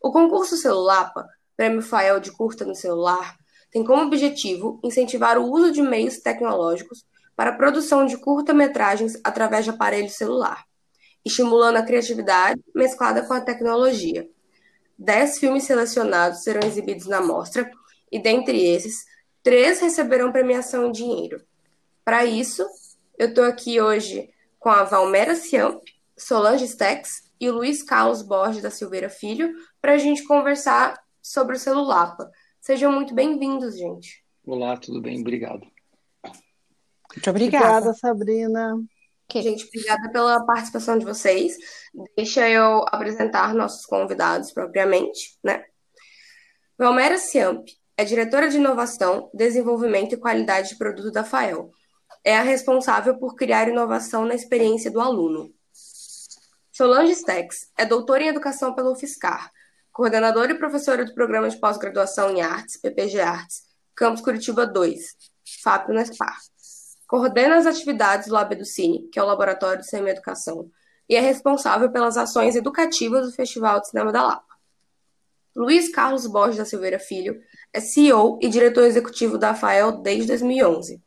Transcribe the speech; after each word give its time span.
O 0.00 0.12
concurso 0.12 0.56
Celulapa, 0.56 1.26
Prêmio 1.56 1.82
Fael 1.82 2.20
de 2.20 2.30
Curta 2.30 2.64
no 2.64 2.76
Celular, 2.76 3.36
tem 3.72 3.84
como 3.84 4.04
objetivo 4.04 4.78
incentivar 4.84 5.36
o 5.36 5.50
uso 5.50 5.72
de 5.72 5.82
meios 5.82 6.18
tecnológicos 6.18 7.04
para 7.34 7.50
a 7.50 7.56
produção 7.56 8.06
de 8.06 8.16
curta-metragens 8.18 9.18
através 9.24 9.64
de 9.64 9.70
aparelho 9.70 10.08
celular, 10.08 10.64
estimulando 11.24 11.78
a 11.78 11.82
criatividade 11.82 12.62
mesclada 12.72 13.22
com 13.22 13.34
a 13.34 13.40
tecnologia. 13.40 14.28
Dez 14.96 15.40
filmes 15.40 15.64
selecionados 15.64 16.44
serão 16.44 16.68
exibidos 16.68 17.06
na 17.06 17.20
mostra 17.20 17.68
e, 18.12 18.22
dentre 18.22 18.64
esses, 18.64 19.06
três 19.42 19.80
receberão 19.80 20.30
premiação 20.30 20.86
em 20.86 20.92
dinheiro. 20.92 21.42
Para 22.04 22.24
isso, 22.24 22.64
eu 23.18 23.30
estou 23.30 23.42
aqui 23.42 23.80
hoje 23.80 24.30
com 24.60 24.68
a 24.68 24.84
Valmera 24.84 25.34
Ciamp, 25.34 25.82
Solange 26.16 26.68
Stex 26.68 27.32
e 27.40 27.48
o 27.48 27.54
Luiz 27.54 27.82
Carlos 27.82 28.20
Borges 28.20 28.62
da 28.62 28.70
Silveira 28.70 29.08
Filho, 29.08 29.54
para 29.80 29.94
a 29.94 29.98
gente 29.98 30.22
conversar 30.24 31.02
sobre 31.22 31.56
o 31.56 31.58
Celulapa. 31.58 32.30
Sejam 32.60 32.92
muito 32.92 33.14
bem-vindos, 33.14 33.78
gente. 33.78 34.22
Olá, 34.46 34.76
tudo 34.76 35.00
bem? 35.00 35.18
Obrigado. 35.18 35.66
Muito 36.22 37.30
obrigada. 37.30 37.66
Obrigada, 37.66 37.94
Sabrina. 37.94 38.76
Okay. 39.24 39.42
Gente, 39.42 39.66
obrigada 39.66 40.12
pela 40.12 40.44
participação 40.44 40.98
de 40.98 41.06
vocês. 41.06 41.56
Deixa 42.14 42.46
eu 42.46 42.84
apresentar 42.88 43.54
nossos 43.54 43.86
convidados 43.86 44.52
propriamente, 44.52 45.38
né? 45.42 45.64
Valmera 46.76 47.16
Ciamp 47.16 47.66
é 47.96 48.04
diretora 48.04 48.50
de 48.50 48.58
inovação, 48.58 49.30
desenvolvimento 49.32 50.14
e 50.14 50.18
qualidade 50.18 50.70
de 50.70 50.76
produto 50.76 51.10
da 51.10 51.24
FAEL. 51.24 51.70
É 52.22 52.36
a 52.36 52.42
responsável 52.42 53.18
por 53.18 53.34
criar 53.34 53.68
inovação 53.68 54.24
na 54.24 54.34
experiência 54.34 54.90
do 54.90 55.00
aluno. 55.00 55.52
Solange 56.70 57.14
Stex 57.14 57.70
é 57.76 57.84
doutora 57.84 58.22
em 58.22 58.28
educação 58.28 58.74
pela 58.74 58.90
UFSCar, 58.90 59.50
coordenadora 59.92 60.52
e 60.52 60.58
professora 60.58 61.04
do 61.04 61.14
programa 61.14 61.48
de 61.48 61.58
pós-graduação 61.58 62.30
em 62.30 62.40
artes, 62.42 62.76
PPG 62.78 63.20
Artes, 63.20 63.62
Campus 63.94 64.22
Curitiba 64.22 64.66
2, 64.66 65.16
FAP 65.62 65.90
Unespar. 65.90 66.36
Coordena 67.06 67.56
as 67.56 67.66
atividades 67.66 68.28
do 68.28 68.34
Lab 68.34 68.64
Cine, 68.64 69.08
que 69.08 69.18
é 69.18 69.22
o 69.22 69.26
Laboratório 69.26 69.80
de 69.80 69.88
Cinema 69.88 70.08
e 70.08 70.12
Educação, 70.12 70.70
e 71.08 71.16
é 71.16 71.20
responsável 71.20 71.90
pelas 71.90 72.16
ações 72.16 72.54
educativas 72.54 73.26
do 73.26 73.32
Festival 73.32 73.80
de 73.80 73.88
Cinema 73.88 74.12
da 74.12 74.22
Lapa. 74.22 74.54
Luiz 75.56 75.90
Carlos 75.90 76.26
Borges 76.26 76.58
da 76.58 76.64
Silveira 76.64 76.98
Filho 76.98 77.42
é 77.72 77.80
CEO 77.80 78.38
e 78.40 78.48
diretor 78.48 78.84
executivo 78.84 79.36
da 79.36 79.54
FAEL 79.54 80.00
desde 80.00 80.28
2011. 80.28 81.02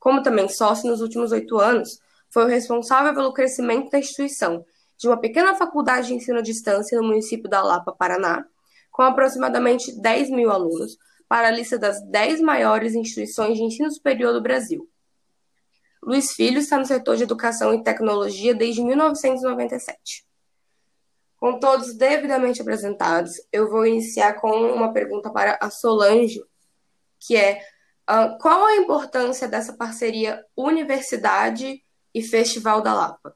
Como 0.00 0.22
também 0.22 0.48
sócio 0.48 0.90
nos 0.90 1.02
últimos 1.02 1.30
oito 1.30 1.58
anos, 1.58 2.00
foi 2.30 2.44
o 2.44 2.48
responsável 2.48 3.14
pelo 3.14 3.34
crescimento 3.34 3.90
da 3.90 3.98
instituição, 3.98 4.64
de 4.96 5.06
uma 5.06 5.20
pequena 5.20 5.54
faculdade 5.54 6.08
de 6.08 6.14
ensino 6.14 6.38
à 6.38 6.42
distância 6.42 6.98
no 6.98 7.06
município 7.06 7.48
da 7.48 7.62
Lapa, 7.62 7.92
Paraná, 7.92 8.44
com 8.90 9.02
aproximadamente 9.02 9.92
10 10.00 10.30
mil 10.30 10.50
alunos, 10.50 10.96
para 11.28 11.48
a 11.48 11.50
lista 11.50 11.78
das 11.78 12.02
10 12.02 12.40
maiores 12.40 12.94
instituições 12.94 13.56
de 13.56 13.62
ensino 13.62 13.90
superior 13.90 14.32
do 14.32 14.40
Brasil. 14.40 14.88
Luiz 16.02 16.32
Filho 16.32 16.58
está 16.58 16.78
no 16.78 16.86
setor 16.86 17.16
de 17.16 17.22
educação 17.24 17.74
e 17.74 17.84
tecnologia 17.84 18.54
desde 18.54 18.82
1997. 18.82 20.26
Com 21.36 21.58
todos 21.58 21.94
devidamente 21.94 22.60
apresentados, 22.60 23.34
eu 23.52 23.70
vou 23.70 23.86
iniciar 23.86 24.34
com 24.34 24.50
uma 24.50 24.92
pergunta 24.92 25.30
para 25.30 25.58
a 25.60 25.70
Solange, 25.70 26.42
que 27.18 27.36
é 27.36 27.62
qual 28.40 28.64
a 28.66 28.76
importância 28.76 29.46
dessa 29.46 29.72
parceria 29.72 30.44
Universidade 30.56 31.82
e 32.14 32.22
Festival 32.22 32.82
da 32.82 32.92
Lapa? 32.92 33.34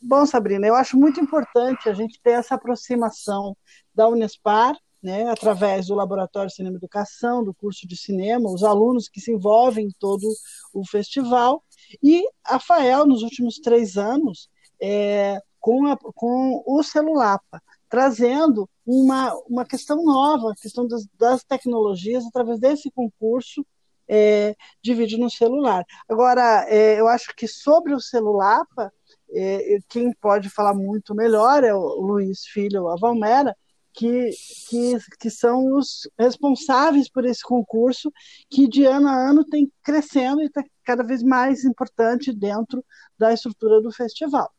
Bom, 0.00 0.26
Sabrina, 0.26 0.66
eu 0.66 0.74
acho 0.74 0.96
muito 0.96 1.20
importante 1.20 1.88
a 1.88 1.94
gente 1.94 2.20
ter 2.20 2.32
essa 2.32 2.56
aproximação 2.56 3.56
da 3.94 4.08
Unespar, 4.08 4.76
né, 5.00 5.30
através 5.30 5.86
do 5.86 5.94
Laboratório 5.94 6.48
de 6.48 6.56
Cinema 6.56 6.74
e 6.74 6.78
Educação, 6.78 7.44
do 7.44 7.54
curso 7.54 7.86
de 7.86 7.96
cinema, 7.96 8.50
os 8.50 8.64
alunos 8.64 9.08
que 9.08 9.20
se 9.20 9.32
envolvem 9.32 9.86
em 9.86 9.92
todo 9.98 10.26
o 10.72 10.84
festival, 10.84 11.62
e 12.02 12.24
a 12.44 12.58
FAEL, 12.58 13.06
nos 13.06 13.22
últimos 13.22 13.58
três 13.58 13.96
anos, 13.96 14.48
é, 14.80 15.40
com, 15.60 15.86
a, 15.86 15.96
com 15.96 16.62
o 16.66 16.82
Celulapa, 16.82 17.62
trazendo 17.88 18.68
uma, 18.86 19.34
uma 19.48 19.64
questão 19.64 20.02
nova, 20.04 20.52
a 20.52 20.56
questão 20.56 20.86
das, 20.86 21.06
das 21.18 21.44
tecnologias, 21.44 22.24
através 22.26 22.58
desse 22.58 22.90
concurso 22.90 23.64
é, 24.08 24.54
de 24.82 24.94
vídeo 24.94 25.18
no 25.18 25.30
celular. 25.30 25.84
Agora, 26.08 26.66
é, 26.68 27.00
eu 27.00 27.08
acho 27.08 27.34
que 27.34 27.46
sobre 27.46 27.94
o 27.94 28.00
Celulapa, 28.00 28.92
é, 29.30 29.78
quem 29.88 30.12
pode 30.20 30.50
falar 30.50 30.74
muito 30.74 31.14
melhor 31.14 31.64
é 31.64 31.74
o 31.74 32.00
Luiz 32.00 32.44
Filho, 32.44 32.88
a 32.88 32.96
Valmera, 32.96 33.56
que, 33.94 34.30
que, 34.68 34.96
que 35.20 35.30
são 35.30 35.74
os 35.74 36.08
responsáveis 36.18 37.10
por 37.10 37.24
esse 37.24 37.42
concurso, 37.42 38.10
que 38.50 38.66
de 38.66 38.84
ano 38.84 39.08
a 39.08 39.14
ano 39.14 39.44
tem 39.44 39.70
crescendo 39.82 40.42
e 40.42 40.46
está 40.46 40.64
cada 40.82 41.02
vez 41.02 41.22
mais 41.22 41.64
importante 41.64 42.32
dentro 42.32 42.84
da 43.18 43.32
estrutura 43.32 43.80
do 43.80 43.92
festival. 43.92 44.50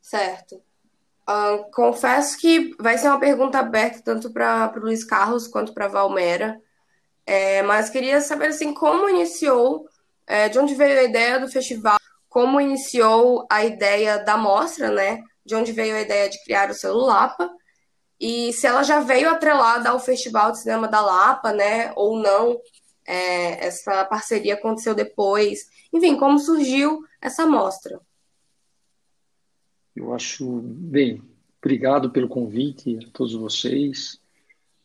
Certo. 0.00 0.60
Uh, 1.28 1.70
confesso 1.72 2.36
que 2.38 2.74
vai 2.78 2.98
ser 2.98 3.08
uma 3.08 3.18
pergunta 3.18 3.58
aberta 3.58 4.02
tanto 4.02 4.30
para 4.30 4.72
o 4.76 4.80
Luiz 4.80 5.02
Carlos 5.02 5.46
quanto 5.48 5.72
para 5.72 5.86
a 5.86 5.88
Valmera, 5.88 6.60
é, 7.26 7.62
mas 7.62 7.88
queria 7.88 8.20
saber 8.20 8.48
assim, 8.48 8.74
como 8.74 9.08
iniciou, 9.08 9.88
é, 10.26 10.48
de 10.48 10.58
onde 10.58 10.74
veio 10.74 10.98
a 11.00 11.02
ideia 11.02 11.40
do 11.40 11.48
festival, 11.48 11.96
como 12.28 12.60
iniciou 12.60 13.46
a 13.50 13.64
ideia 13.64 14.18
da 14.18 14.36
mostra, 14.36 14.90
né? 14.90 15.22
De 15.44 15.54
onde 15.54 15.72
veio 15.72 15.96
a 15.96 16.00
ideia 16.00 16.28
de 16.28 16.42
criar 16.44 16.70
o 16.70 16.74
Selo 16.74 17.06
Lapa, 17.06 17.50
e 18.20 18.52
se 18.52 18.66
ela 18.66 18.82
já 18.82 19.00
veio 19.00 19.30
atrelada 19.30 19.90
ao 19.90 20.00
Festival 20.00 20.52
de 20.52 20.60
Cinema 20.60 20.88
da 20.88 21.00
Lapa, 21.00 21.52
né? 21.52 21.92
Ou 21.96 22.18
não, 22.18 22.58
é, 23.06 23.66
essa 23.66 24.04
parceria 24.04 24.54
aconteceu 24.54 24.94
depois. 24.94 25.66
Enfim, 25.92 26.16
como 26.16 26.38
surgiu 26.38 27.00
essa 27.20 27.46
mostra? 27.46 28.00
Eu 29.94 30.12
acho, 30.12 30.60
bem, 30.62 31.22
obrigado 31.62 32.10
pelo 32.10 32.28
convite 32.28 32.98
a 32.98 33.10
todos 33.10 33.34
vocês. 33.34 34.20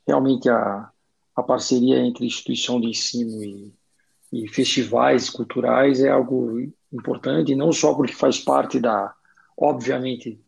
Realmente 0.08 0.50
a, 0.50 0.92
a 1.36 1.44
parceria 1.44 1.98
entre 2.00 2.26
instituição 2.26 2.80
de 2.80 2.88
ensino 2.88 3.44
e, 3.44 3.74
e 4.32 4.48
festivais 4.48 5.30
culturais 5.30 6.02
é 6.02 6.10
algo 6.10 6.60
importante, 6.92 7.56
não 7.56 7.72
só 7.72 7.94
porque 7.94 8.14
faz 8.14 8.40
parte 8.40 8.80
da, 8.80 9.14
obviamente, 9.58 10.40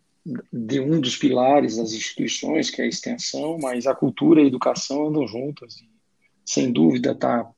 de 0.53 0.79
um 0.79 0.99
dos 1.01 1.17
pilares 1.17 1.77
das 1.77 1.93
instituições, 1.93 2.69
que 2.69 2.81
é 2.81 2.85
a 2.85 2.87
extensão, 2.87 3.57
mas 3.59 3.87
a 3.87 3.95
cultura 3.95 4.41
e 4.41 4.43
a 4.45 4.47
educação 4.47 5.07
andam 5.07 5.27
juntas. 5.27 5.77
E, 5.77 5.89
sem 6.45 6.71
dúvida, 6.71 7.11
está 7.11 7.49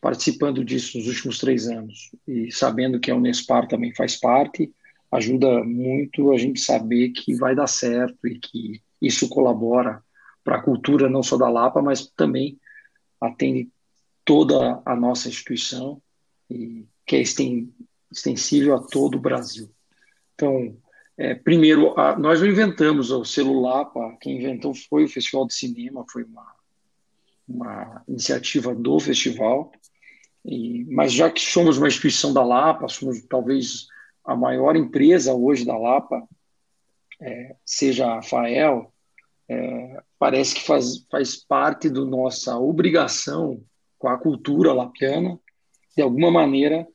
participando 0.00 0.64
disso 0.64 0.98
nos 0.98 1.06
últimos 1.06 1.38
três 1.38 1.68
anos 1.68 2.10
e 2.26 2.50
sabendo 2.50 2.98
que 2.98 3.10
a 3.10 3.14
Unespar 3.14 3.68
também 3.68 3.94
faz 3.94 4.16
parte, 4.16 4.72
ajuda 5.12 5.62
muito 5.62 6.32
a 6.32 6.38
gente 6.38 6.58
saber 6.60 7.10
que 7.10 7.34
vai 7.34 7.54
dar 7.54 7.66
certo 7.66 8.26
e 8.26 8.38
que 8.38 8.82
isso 9.00 9.28
colabora 9.28 10.02
para 10.42 10.56
a 10.56 10.62
cultura 10.62 11.08
não 11.08 11.22
só 11.22 11.36
da 11.36 11.50
Lapa, 11.50 11.82
mas 11.82 12.06
também 12.16 12.58
atende 13.20 13.70
toda 14.24 14.80
a 14.84 14.96
nossa 14.96 15.28
instituição 15.28 16.00
e 16.50 16.86
que 17.06 17.16
é 17.16 17.20
extensível 17.20 18.74
a 18.74 18.82
todo 18.82 19.16
o 19.16 19.20
Brasil. 19.20 19.70
Então, 20.34 20.76
é, 21.16 21.34
primeiro, 21.34 21.98
a, 21.98 22.18
nós 22.18 22.40
não 22.40 22.48
inventamos 22.48 23.10
o 23.10 23.24
Celulapa, 23.24 24.16
quem 24.20 24.38
inventou 24.38 24.74
foi 24.74 25.04
o 25.04 25.08
Festival 25.08 25.46
de 25.46 25.54
Cinema, 25.54 26.06
foi 26.10 26.24
uma, 26.24 26.54
uma 27.46 28.02
iniciativa 28.08 28.74
do 28.74 28.98
festival, 28.98 29.70
e, 30.44 30.84
mas 30.86 31.12
já 31.12 31.30
que 31.30 31.40
somos 31.40 31.76
uma 31.76 31.88
instituição 31.88 32.32
da 32.32 32.42
Lapa, 32.42 32.88
somos 32.88 33.22
talvez 33.28 33.86
a 34.24 34.36
maior 34.36 34.76
empresa 34.76 35.34
hoje 35.34 35.64
da 35.64 35.76
Lapa 35.76 36.26
é, 37.20 37.56
seja 37.64 38.18
a 38.18 38.22
FAEL, 38.22 38.92
é, 39.48 40.02
parece 40.18 40.54
que 40.54 40.62
faz, 40.62 41.04
faz 41.10 41.36
parte 41.36 41.88
da 41.88 42.04
nossa 42.04 42.58
obrigação 42.58 43.62
com 43.98 44.08
a 44.08 44.18
cultura 44.18 44.72
lapiana, 44.72 45.38
de 45.96 46.02
alguma 46.02 46.30
maneira, 46.30 46.86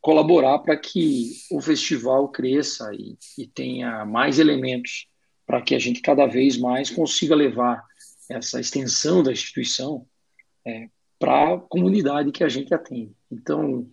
colaborar 0.00 0.58
para 0.58 0.76
que 0.76 1.32
o 1.50 1.60
festival 1.60 2.28
cresça 2.28 2.90
e, 2.92 3.16
e 3.36 3.46
tenha 3.46 4.04
mais 4.04 4.38
elementos 4.38 5.08
para 5.46 5.62
que 5.62 5.74
a 5.74 5.78
gente 5.78 6.00
cada 6.00 6.26
vez 6.26 6.58
mais 6.58 6.90
consiga 6.90 7.34
levar 7.34 7.82
essa 8.28 8.60
extensão 8.60 9.22
da 9.22 9.32
instituição 9.32 10.06
é, 10.66 10.88
para 11.18 11.54
a 11.54 11.58
comunidade 11.58 12.32
que 12.32 12.44
a 12.44 12.48
gente 12.48 12.72
atende. 12.74 13.12
Então, 13.30 13.88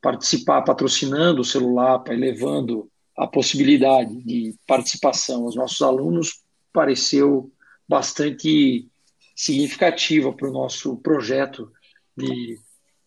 participar 0.00 0.62
patrocinando 0.62 1.42
o 1.42 1.44
celular, 1.44 2.02
levando 2.08 2.90
a 3.16 3.26
possibilidade 3.26 4.16
de 4.22 4.54
participação 4.66 5.44
aos 5.44 5.54
nossos 5.54 5.82
alunos 5.82 6.42
pareceu 6.72 7.52
bastante 7.88 8.88
significativa 9.34 10.32
para 10.32 10.48
o 10.48 10.52
nosso 10.52 10.96
projeto 10.98 11.70
de 12.16 12.58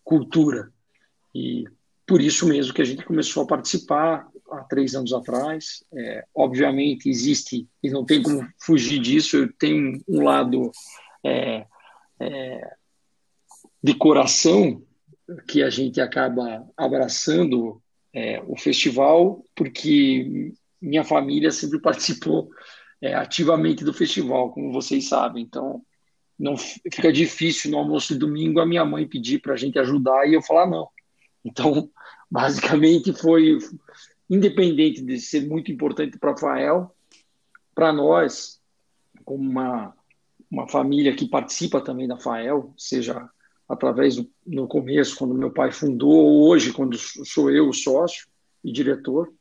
cultura. 0.04 0.70
E 1.34 1.64
por 2.06 2.20
isso 2.20 2.46
mesmo 2.46 2.74
que 2.74 2.82
a 2.82 2.84
gente 2.84 3.04
começou 3.04 3.42
a 3.42 3.46
participar 3.46 4.28
há 4.50 4.60
três 4.64 4.94
anos 4.94 5.12
atrás. 5.12 5.82
É, 5.92 6.24
obviamente 6.34 7.08
existe, 7.08 7.66
e 7.82 7.90
não 7.90 8.04
tem 8.04 8.22
como 8.22 8.46
fugir 8.58 9.00
disso, 9.00 9.36
eu 9.36 9.52
tenho 9.54 10.00
um 10.06 10.22
lado 10.22 10.70
é, 11.24 11.66
é, 12.20 12.76
de 13.82 13.94
coração 13.94 14.82
que 15.46 15.62
a 15.62 15.70
gente 15.70 16.00
acaba 16.00 16.66
abraçando 16.76 17.80
é, 18.12 18.42
o 18.46 18.56
festival, 18.56 19.44
porque 19.54 20.52
minha 20.80 21.04
família 21.04 21.50
sempre 21.50 21.80
participou 21.82 22.50
é, 23.00 23.14
ativamente 23.14 23.84
do 23.84 23.92
festival, 23.92 24.52
como 24.52 24.72
vocês 24.72 25.08
sabem. 25.08 25.42
Então, 25.42 25.82
não 26.38 26.56
fica 26.56 27.12
difícil 27.12 27.70
no 27.70 27.78
almoço 27.78 28.12
de 28.12 28.18
domingo 28.18 28.60
a 28.60 28.66
minha 28.66 28.84
mãe 28.84 29.06
pedir 29.06 29.40
para 29.40 29.54
a 29.54 29.56
gente 29.56 29.78
ajudar 29.78 30.28
e 30.28 30.34
eu 30.34 30.42
falar 30.42 30.66
não. 30.66 30.88
Então, 31.44 31.90
basicamente 32.30 33.12
foi 33.12 33.58
independente 34.28 35.02
de 35.02 35.20
ser 35.20 35.46
muito 35.46 35.70
importante 35.70 36.18
para 36.18 36.30
Rafael, 36.30 36.94
para 37.74 37.92
nós, 37.92 38.60
como 39.24 39.42
uma, 39.42 39.94
uma 40.50 40.68
família 40.68 41.14
que 41.14 41.28
participa 41.28 41.80
também 41.80 42.08
da 42.08 42.18
FAEL, 42.18 42.72
seja 42.76 43.28
através 43.68 44.16
do, 44.16 44.30
no 44.46 44.68
começo, 44.68 45.16
quando 45.16 45.34
meu 45.34 45.50
pai 45.50 45.72
fundou, 45.72 46.12
ou 46.12 46.48
hoje, 46.48 46.72
quando 46.72 46.96
sou 46.98 47.50
eu 47.50 47.68
o 47.68 47.74
sócio 47.74 48.26
e 48.62 48.72
diretor, 48.72 49.32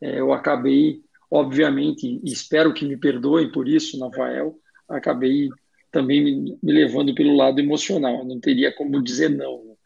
é, 0.00 0.20
eu 0.20 0.32
acabei, 0.32 1.02
obviamente, 1.30 2.20
e 2.22 2.32
espero 2.32 2.72
que 2.72 2.84
me 2.84 2.96
perdoem 2.96 3.50
por 3.50 3.68
isso, 3.68 3.98
na 3.98 4.12
FAEL, 4.12 4.58
acabei 4.88 5.48
também 5.90 6.22
me, 6.22 6.58
me 6.62 6.72
levando 6.72 7.14
pelo 7.14 7.36
lado 7.36 7.60
emocional. 7.60 8.18
Eu 8.18 8.24
não 8.24 8.40
teria 8.40 8.74
como 8.74 9.02
dizer 9.02 9.30
não 9.30 9.76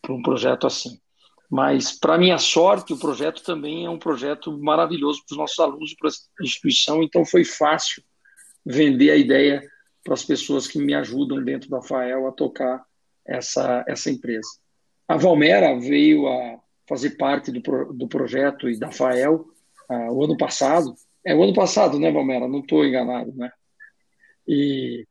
para 0.00 0.12
um 0.12 0.22
projeto 0.22 0.66
assim. 0.66 0.98
Mas, 1.48 1.92
para 1.92 2.18
minha 2.18 2.38
sorte, 2.38 2.92
o 2.92 2.98
projeto 2.98 3.42
também 3.42 3.84
é 3.84 3.90
um 3.90 3.98
projeto 3.98 4.58
maravilhoso 4.58 5.22
para 5.24 5.34
os 5.34 5.38
nossos 5.38 5.58
alunos, 5.58 5.94
para 5.94 6.08
a 6.08 6.42
instituição, 6.42 7.02
então 7.02 7.24
foi 7.24 7.44
fácil 7.44 8.02
vender 8.64 9.10
a 9.10 9.16
ideia 9.16 9.62
para 10.02 10.14
as 10.14 10.24
pessoas 10.24 10.66
que 10.66 10.78
me 10.78 10.94
ajudam 10.94 11.44
dentro 11.44 11.68
da 11.68 11.82
FAEL 11.82 12.26
a 12.26 12.32
tocar 12.32 12.82
essa, 13.26 13.84
essa 13.86 14.10
empresa. 14.10 14.48
A 15.08 15.16
Valmera 15.16 15.78
veio 15.78 16.28
a 16.28 16.58
fazer 16.88 17.10
parte 17.10 17.50
do, 17.50 17.60
do 17.92 18.08
projeto 18.08 18.68
e 18.68 18.78
da 18.78 18.90
FAEL 18.90 19.46
uh, 19.90 20.12
o 20.12 20.24
ano 20.24 20.36
passado. 20.36 20.94
É 21.24 21.34
o 21.34 21.42
ano 21.42 21.54
passado, 21.54 21.98
né, 21.98 22.10
Valmera? 22.10 22.48
Não 22.48 22.60
estou 22.60 22.84
enganado, 22.84 23.32
né? 23.34 23.50
E 24.46 25.06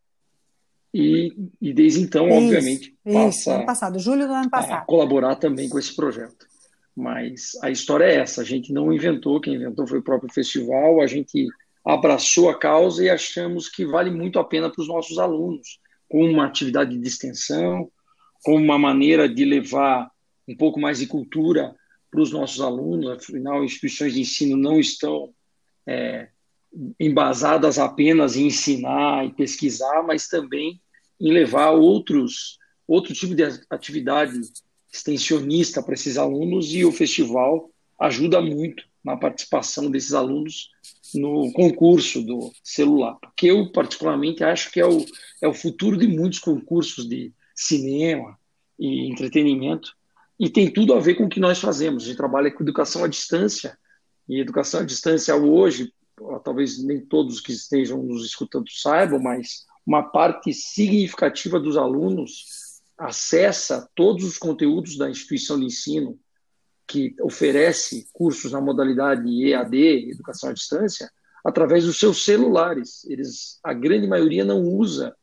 e, 0.93 1.33
e 1.61 1.73
desde 1.73 2.01
então, 2.01 2.27
isso, 2.27 2.37
obviamente, 2.37 2.97
passa 3.03 3.55
ano 3.55 3.65
passado, 3.65 3.99
julho 3.99 4.27
do 4.27 4.33
ano 4.33 4.49
passado. 4.49 4.85
colaborar 4.85 5.35
também 5.35 5.69
com 5.69 5.79
esse 5.79 5.95
projeto. 5.95 6.45
Mas 6.95 7.51
a 7.63 7.69
história 7.69 8.03
é 8.03 8.15
essa: 8.15 8.41
a 8.41 8.43
gente 8.43 8.73
não 8.73 8.91
inventou, 8.91 9.39
quem 9.39 9.55
inventou 9.55 9.87
foi 9.87 9.99
o 9.99 10.03
próprio 10.03 10.31
festival, 10.33 11.01
a 11.01 11.07
gente 11.07 11.47
abraçou 11.85 12.49
a 12.49 12.59
causa 12.59 13.03
e 13.03 13.09
achamos 13.09 13.69
que 13.69 13.85
vale 13.85 14.11
muito 14.11 14.37
a 14.37 14.43
pena 14.43 14.69
para 14.69 14.81
os 14.81 14.87
nossos 14.87 15.17
alunos, 15.17 15.79
com 16.09 16.25
uma 16.25 16.45
atividade 16.45 16.97
de 16.97 17.07
extensão, 17.07 17.89
com 18.43 18.55
uma 18.55 18.77
maneira 18.77 19.27
de 19.27 19.45
levar 19.45 20.09
um 20.47 20.55
pouco 20.55 20.79
mais 20.79 20.99
de 20.99 21.07
cultura 21.07 21.75
para 22.09 22.21
os 22.21 22.31
nossos 22.31 22.61
alunos, 22.61 23.09
afinal, 23.09 23.63
instituições 23.63 24.13
de 24.13 24.21
ensino 24.21 24.57
não 24.57 24.79
estão 24.79 25.33
é, 25.87 26.27
embasadas 26.99 27.79
apenas 27.79 28.35
em 28.35 28.47
ensinar 28.47 29.25
e 29.25 29.33
pesquisar, 29.33 30.03
mas 30.03 30.27
também 30.27 30.81
em 31.19 31.31
levar 31.31 31.71
outros 31.71 32.59
outro 32.87 33.13
tipo 33.13 33.33
de 33.33 33.43
atividade 33.69 34.37
extensionista 34.91 35.81
para 35.81 35.93
esses 35.93 36.17
alunos 36.17 36.73
e 36.73 36.83
o 36.83 36.91
festival 36.91 37.69
ajuda 37.97 38.41
muito 38.41 38.83
na 39.03 39.15
participação 39.15 39.89
desses 39.89 40.13
alunos 40.13 40.69
no 41.13 41.51
concurso 41.53 42.21
do 42.21 42.51
celular, 42.63 43.17
porque 43.21 43.47
eu 43.47 43.71
particularmente 43.71 44.43
acho 44.43 44.71
que 44.71 44.79
é 44.79 44.85
o, 44.85 45.05
é 45.41 45.47
o 45.47 45.53
futuro 45.53 45.97
de 45.97 46.07
muitos 46.07 46.39
concursos 46.39 47.07
de 47.07 47.31
cinema 47.67 48.37
e 48.79 49.09
entretenimento 49.09 49.93
e 50.39 50.49
tem 50.49 50.71
tudo 50.71 50.93
a 50.93 50.99
ver 50.99 51.15
com 51.15 51.25
o 51.25 51.29
que 51.29 51.39
nós 51.39 51.59
fazemos. 51.59 52.03
A 52.03 52.05
gente 52.07 52.17
trabalha 52.17 52.51
com 52.51 52.63
educação 52.63 53.03
à 53.03 53.07
distância 53.07 53.77
e 54.27 54.39
educação 54.39 54.81
à 54.81 54.83
distância 54.83 55.35
hoje 55.35 55.93
talvez 56.43 56.83
nem 56.83 56.99
todos 56.99 57.39
que 57.39 57.51
estejam 57.51 58.01
nos 58.03 58.25
escutando 58.25 58.69
saibam, 58.69 59.19
mas 59.19 59.65
uma 59.85 60.03
parte 60.03 60.53
significativa 60.53 61.59
dos 61.59 61.77
alunos 61.77 62.45
acessa 62.97 63.89
todos 63.95 64.23
os 64.23 64.37
conteúdos 64.37 64.97
da 64.97 65.09
instituição 65.09 65.59
de 65.59 65.65
ensino 65.65 66.19
que 66.87 67.15
oferece 67.21 68.07
cursos 68.11 68.51
na 68.51 68.61
modalidade 68.61 69.27
EAD, 69.43 70.11
educação 70.11 70.49
à 70.49 70.53
distância, 70.53 71.09
através 71.43 71.85
dos 71.85 71.97
seus 71.97 72.23
celulares. 72.23 73.05
Eles, 73.05 73.59
a 73.63 73.73
grande 73.73 74.07
maioria 74.07 74.43
não 74.43 74.61
usa 74.61 75.15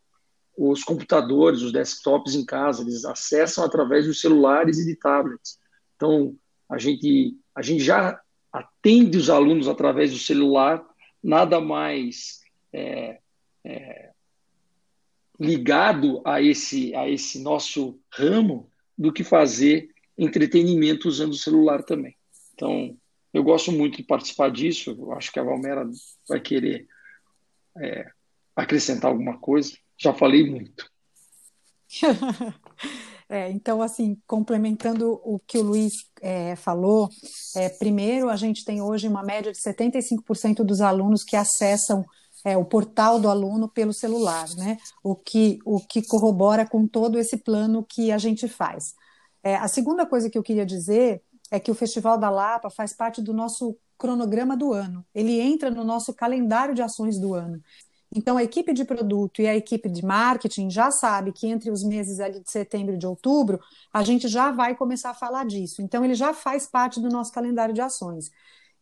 os 0.59 0.83
computadores, 0.83 1.63
os 1.63 1.71
desktops 1.71 2.35
em 2.35 2.45
casa, 2.45 2.83
eles 2.83 3.05
acessam 3.05 3.65
através 3.65 4.07
dos 4.07 4.21
celulares 4.21 4.79
e 4.79 4.85
de 4.85 4.97
tablets. 4.97 5.57
Então, 5.95 6.35
a 6.69 6.77
gente, 6.77 7.37
a 7.55 7.63
gente 7.63 7.85
já 7.85 8.21
atende 8.53 9.17
os 9.17 9.31
alunos 9.31 9.69
através 9.69 10.11
do 10.11 10.19
celular, 10.19 10.85
nada 11.23 11.61
mais 11.61 12.41
é, 12.73 13.21
é, 13.65 14.11
ligado 15.39 16.21
a 16.25 16.43
esse, 16.43 16.93
a 16.97 17.09
esse 17.09 17.41
nosso 17.41 17.97
ramo 18.13 18.69
do 18.97 19.13
que 19.13 19.23
fazer 19.23 19.89
entretenimento 20.17 21.09
usando 21.09 21.31
o 21.31 21.39
celular 21.39 21.85
também. 21.85 22.17
Então, 22.55 22.97
eu 23.33 23.45
gosto 23.45 23.71
muito 23.71 23.99
de 23.99 24.03
participar 24.03 24.51
disso. 24.51 24.91
Eu 24.91 25.13
acho 25.13 25.31
que 25.31 25.39
a 25.39 25.45
Valmera 25.45 25.89
vai 26.29 26.41
querer 26.41 26.89
é, 27.81 28.11
acrescentar 28.57 29.13
alguma 29.13 29.39
coisa. 29.39 29.77
Já 29.99 30.15
falei 30.15 30.49
muito. 30.49 30.89
É, 33.31 33.51
então, 33.51 33.83
assim, 33.83 34.17
complementando 34.27 35.21
o 35.23 35.39
que 35.39 35.59
o 35.59 35.63
Luiz 35.63 35.93
é, 36.23 36.57
falou, 36.57 37.11
é, 37.55 37.69
primeiro, 37.69 38.31
a 38.31 38.37
gente 38.37 38.65
tem 38.65 38.81
hoje 38.81 39.07
uma 39.07 39.23
média 39.23 39.53
de 39.53 39.59
75% 39.59 40.65
dos 40.65 40.81
alunos 40.81 41.23
que 41.25 41.37
acessam 41.37 42.07
é, 42.43 42.57
o 42.57 42.65
portal 42.65 43.21
do 43.21 43.29
aluno 43.29 43.69
pelo 43.69 43.93
celular, 43.93 44.49
né? 44.57 44.79
O 45.03 45.15
que, 45.15 45.59
o 45.67 45.79
que 45.79 46.01
corrobora 46.07 46.67
com 46.67 46.87
todo 46.87 47.19
esse 47.19 47.37
plano 47.37 47.85
que 47.87 48.11
a 48.11 48.17
gente 48.17 48.49
faz. 48.49 48.95
É, 49.43 49.57
a 49.57 49.69
segunda 49.69 50.07
coisa 50.07 50.31
que 50.31 50.39
eu 50.39 50.43
queria 50.43 50.65
dizer 50.65 51.23
é 51.51 51.61
que 51.61 51.71
o 51.71 51.75
Festival 51.75 52.17
da 52.17 52.31
Lapa 52.31 52.71
faz 52.71 52.97
parte 52.97 53.21
do 53.21 53.35
nosso 53.35 53.77
cronograma 53.99 54.57
do 54.57 54.73
ano. 54.73 55.05
Ele 55.15 55.41
entra 55.41 55.71
no 55.71 55.85
nosso 55.85 56.15
calendário 56.15 56.75
de 56.75 56.81
ações 56.81 57.19
do 57.19 57.35
ano. 57.35 57.61
Então, 58.15 58.39
a 58.39 58.43
equipe 58.43 58.73
de 58.73 58.85
produto 58.85 59.43
e 59.43 59.47
a 59.47 59.55
equipe 59.55 59.89
de 59.89 60.05
marketing 60.05 60.71
já 60.71 60.91
sabe 60.91 61.33
que 61.33 61.47
entre 61.47 61.71
os 61.71 61.85
meses 61.85 62.21
ali 62.21 62.41
de 62.41 62.51
setembro 62.51 62.95
e 62.95 62.99
de 62.99 63.07
outubro, 63.07 63.61
a 63.93 64.03
gente 64.03 64.29
já 64.29 64.51
vai 64.51 64.75
começar 64.75 65.11
a 65.11 65.15
falar 65.15 65.45
disso. 65.45 65.83
Então, 65.83 66.05
ele 66.05 66.15
já 66.15 66.33
faz 66.33 66.67
parte 66.67 67.01
do 67.01 67.09
nosso 67.09 67.33
calendário 67.33 67.75
de 67.75 67.81
ações. 67.81 68.31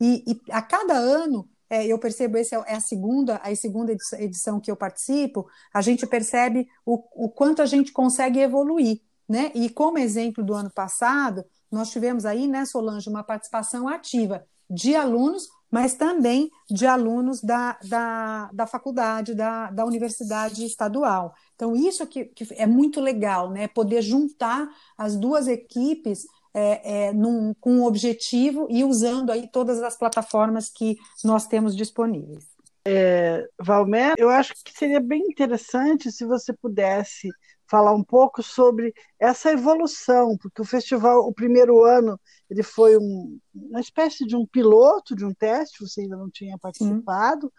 E, 0.00 0.24
e 0.26 0.52
a 0.52 0.62
cada 0.62 0.94
ano, 0.94 1.48
é, 1.68 1.84
eu 1.86 1.98
percebo, 1.98 2.36
essa 2.36 2.56
é 2.66 2.74
a 2.74 2.80
segunda, 2.80 3.36
a 3.36 3.54
segunda 3.56 3.92
edição 4.18 4.60
que 4.60 4.70
eu 4.70 4.76
participo, 4.76 5.48
a 5.74 5.82
gente 5.82 6.06
percebe 6.06 6.68
o, 6.84 7.02
o 7.24 7.28
quanto 7.28 7.60
a 7.62 7.66
gente 7.66 7.92
consegue 7.92 8.38
evoluir. 8.38 9.00
Né? 9.28 9.50
E 9.56 9.68
como 9.68 9.98
exemplo 9.98 10.44
do 10.44 10.54
ano 10.54 10.70
passado, 10.70 11.44
nós 11.70 11.90
tivemos 11.90 12.24
aí, 12.24 12.46
né, 12.46 12.64
Solange, 12.64 13.10
uma 13.10 13.24
participação 13.24 13.88
ativa 13.88 14.46
de 14.70 14.94
alunos 14.94 15.48
mas 15.70 15.94
também 15.94 16.50
de 16.70 16.86
alunos 16.86 17.40
da, 17.40 17.78
da, 17.84 18.50
da 18.52 18.66
faculdade, 18.66 19.34
da, 19.34 19.70
da 19.70 19.84
universidade 19.84 20.64
estadual. 20.64 21.34
Então, 21.54 21.74
isso 21.74 22.06
que, 22.06 22.26
que 22.26 22.46
é 22.54 22.66
muito 22.66 23.00
legal, 23.00 23.50
né? 23.50 23.68
Poder 23.68 24.02
juntar 24.02 24.68
as 24.96 25.16
duas 25.16 25.48
equipes 25.48 26.26
é, 26.54 27.08
é, 27.08 27.12
num, 27.12 27.52
com 27.60 27.72
um 27.72 27.84
objetivo 27.84 28.66
e 28.70 28.82
usando 28.82 29.30
aí 29.30 29.46
todas 29.46 29.82
as 29.82 29.96
plataformas 29.96 30.70
que 30.70 30.96
nós 31.22 31.46
temos 31.46 31.76
disponíveis. 31.76 32.46
É, 32.88 33.46
Valmer, 33.60 34.14
eu 34.16 34.30
acho 34.30 34.54
que 34.64 34.72
seria 34.72 35.00
bem 35.00 35.22
interessante 35.22 36.10
se 36.12 36.24
você 36.24 36.52
pudesse 36.52 37.28
falar 37.68 37.92
um 37.94 38.02
pouco 38.04 38.42
sobre 38.42 38.92
essa 39.18 39.52
evolução, 39.52 40.36
porque 40.38 40.62
o 40.62 40.64
festival, 40.64 41.26
o 41.26 41.32
primeiro 41.32 41.84
ano, 41.84 42.18
ele 42.48 42.62
foi 42.62 42.96
um, 42.96 43.38
uma 43.54 43.80
espécie 43.80 44.24
de 44.24 44.36
um 44.36 44.46
piloto, 44.46 45.16
de 45.16 45.24
um 45.24 45.34
teste, 45.34 45.84
você 45.84 46.02
ainda 46.02 46.16
não 46.16 46.30
tinha 46.30 46.56
participado, 46.58 47.52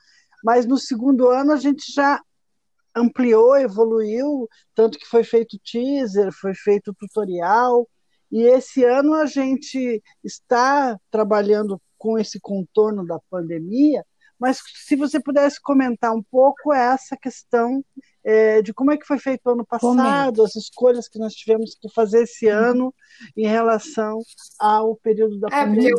mas 0.43 0.65
no 0.65 0.77
segundo 0.77 1.27
ano 1.29 1.51
a 1.51 1.57
gente 1.57 1.91
já 1.91 2.21
ampliou, 2.95 3.55
evoluiu, 3.57 4.47
tanto 4.73 4.97
que 4.97 5.05
foi 5.05 5.23
feito 5.23 5.59
teaser, 5.59 6.31
foi 6.31 6.53
feito 6.55 6.93
tutorial, 6.93 7.87
e 8.31 8.41
esse 8.41 8.83
ano 8.83 9.13
a 9.13 9.25
gente 9.25 10.01
está 10.23 10.97
trabalhando 11.11 11.81
com 11.97 12.17
esse 12.17 12.39
contorno 12.39 13.05
da 13.05 13.19
pandemia, 13.29 14.03
mas 14.39 14.59
se 14.85 14.95
você 14.95 15.19
pudesse 15.19 15.61
comentar 15.61 16.13
um 16.13 16.23
pouco 16.23 16.73
essa 16.73 17.17
questão 17.17 17.83
é, 18.23 18.61
de 18.61 18.73
como 18.73 18.91
é 18.91 18.97
que 18.97 19.05
foi 19.05 19.17
feito 19.17 19.45
o 19.45 19.51
ano 19.51 19.65
passado, 19.65 20.43
as 20.43 20.55
escolhas 20.55 21.07
que 21.07 21.19
nós 21.19 21.33
tivemos 21.33 21.75
que 21.79 21.89
fazer 21.89 22.23
esse 22.23 22.47
uhum. 22.47 22.57
ano 22.57 22.95
em 23.35 23.47
relação 23.47 24.21
ao 24.59 24.95
período 24.95 25.39
da 25.39 25.47
é, 25.47 25.65
pandemia. 25.65 25.93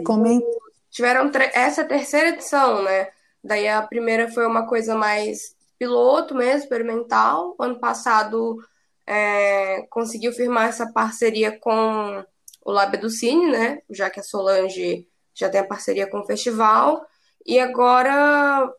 Tiveram 0.91 1.31
essa 1.55 1.85
terceira 1.85 2.31
edição, 2.31 2.83
né? 2.83 3.09
Daí 3.43 3.69
a 3.69 3.83
primeira 3.83 4.31
foi 4.31 4.47
uma 4.47 4.67
coisa 4.67 4.95
mais 4.95 5.57
piloto 5.79 6.35
mesmo, 6.35 6.63
experimental. 6.63 7.55
Ano 7.59 7.79
passado 7.79 8.59
é, 9.07 9.87
conseguiu 9.91 10.33
firmar 10.33 10.69
essa 10.69 10.93
parceria 10.93 11.59
com 11.59 12.25
o 12.65 12.71
Lab 12.71 12.97
do 12.99 13.09
Cine, 13.09 13.51
né? 13.51 13.79
Já 13.89 14.11
que 14.11 14.21
a 14.21 14.23
Solange 14.23 15.07
já 15.35 15.49
tem 15.49 15.61
a 15.61 15.67
parceria 15.67 16.11
com 16.11 16.21
o 16.21 16.27
festival. 16.27 17.07
E 17.47 17.59
agora 17.59 18.71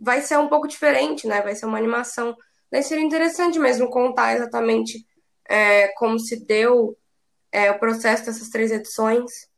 vai 0.00 0.22
ser 0.22 0.38
um 0.38 0.48
pouco 0.48 0.66
diferente, 0.68 1.26
né? 1.26 1.42
Vai 1.42 1.54
ser 1.54 1.66
uma 1.66 1.78
animação. 1.78 2.36
Daí 2.70 2.82
seria 2.82 3.04
interessante 3.04 3.58
mesmo 3.58 3.88
contar 3.90 4.34
exatamente 4.34 5.06
é, 5.48 5.88
como 5.94 6.18
se 6.18 6.44
deu 6.44 6.96
é, 7.52 7.70
o 7.70 7.78
processo 7.78 8.26
dessas 8.26 8.48
três 8.48 8.70
edições. 8.70 9.48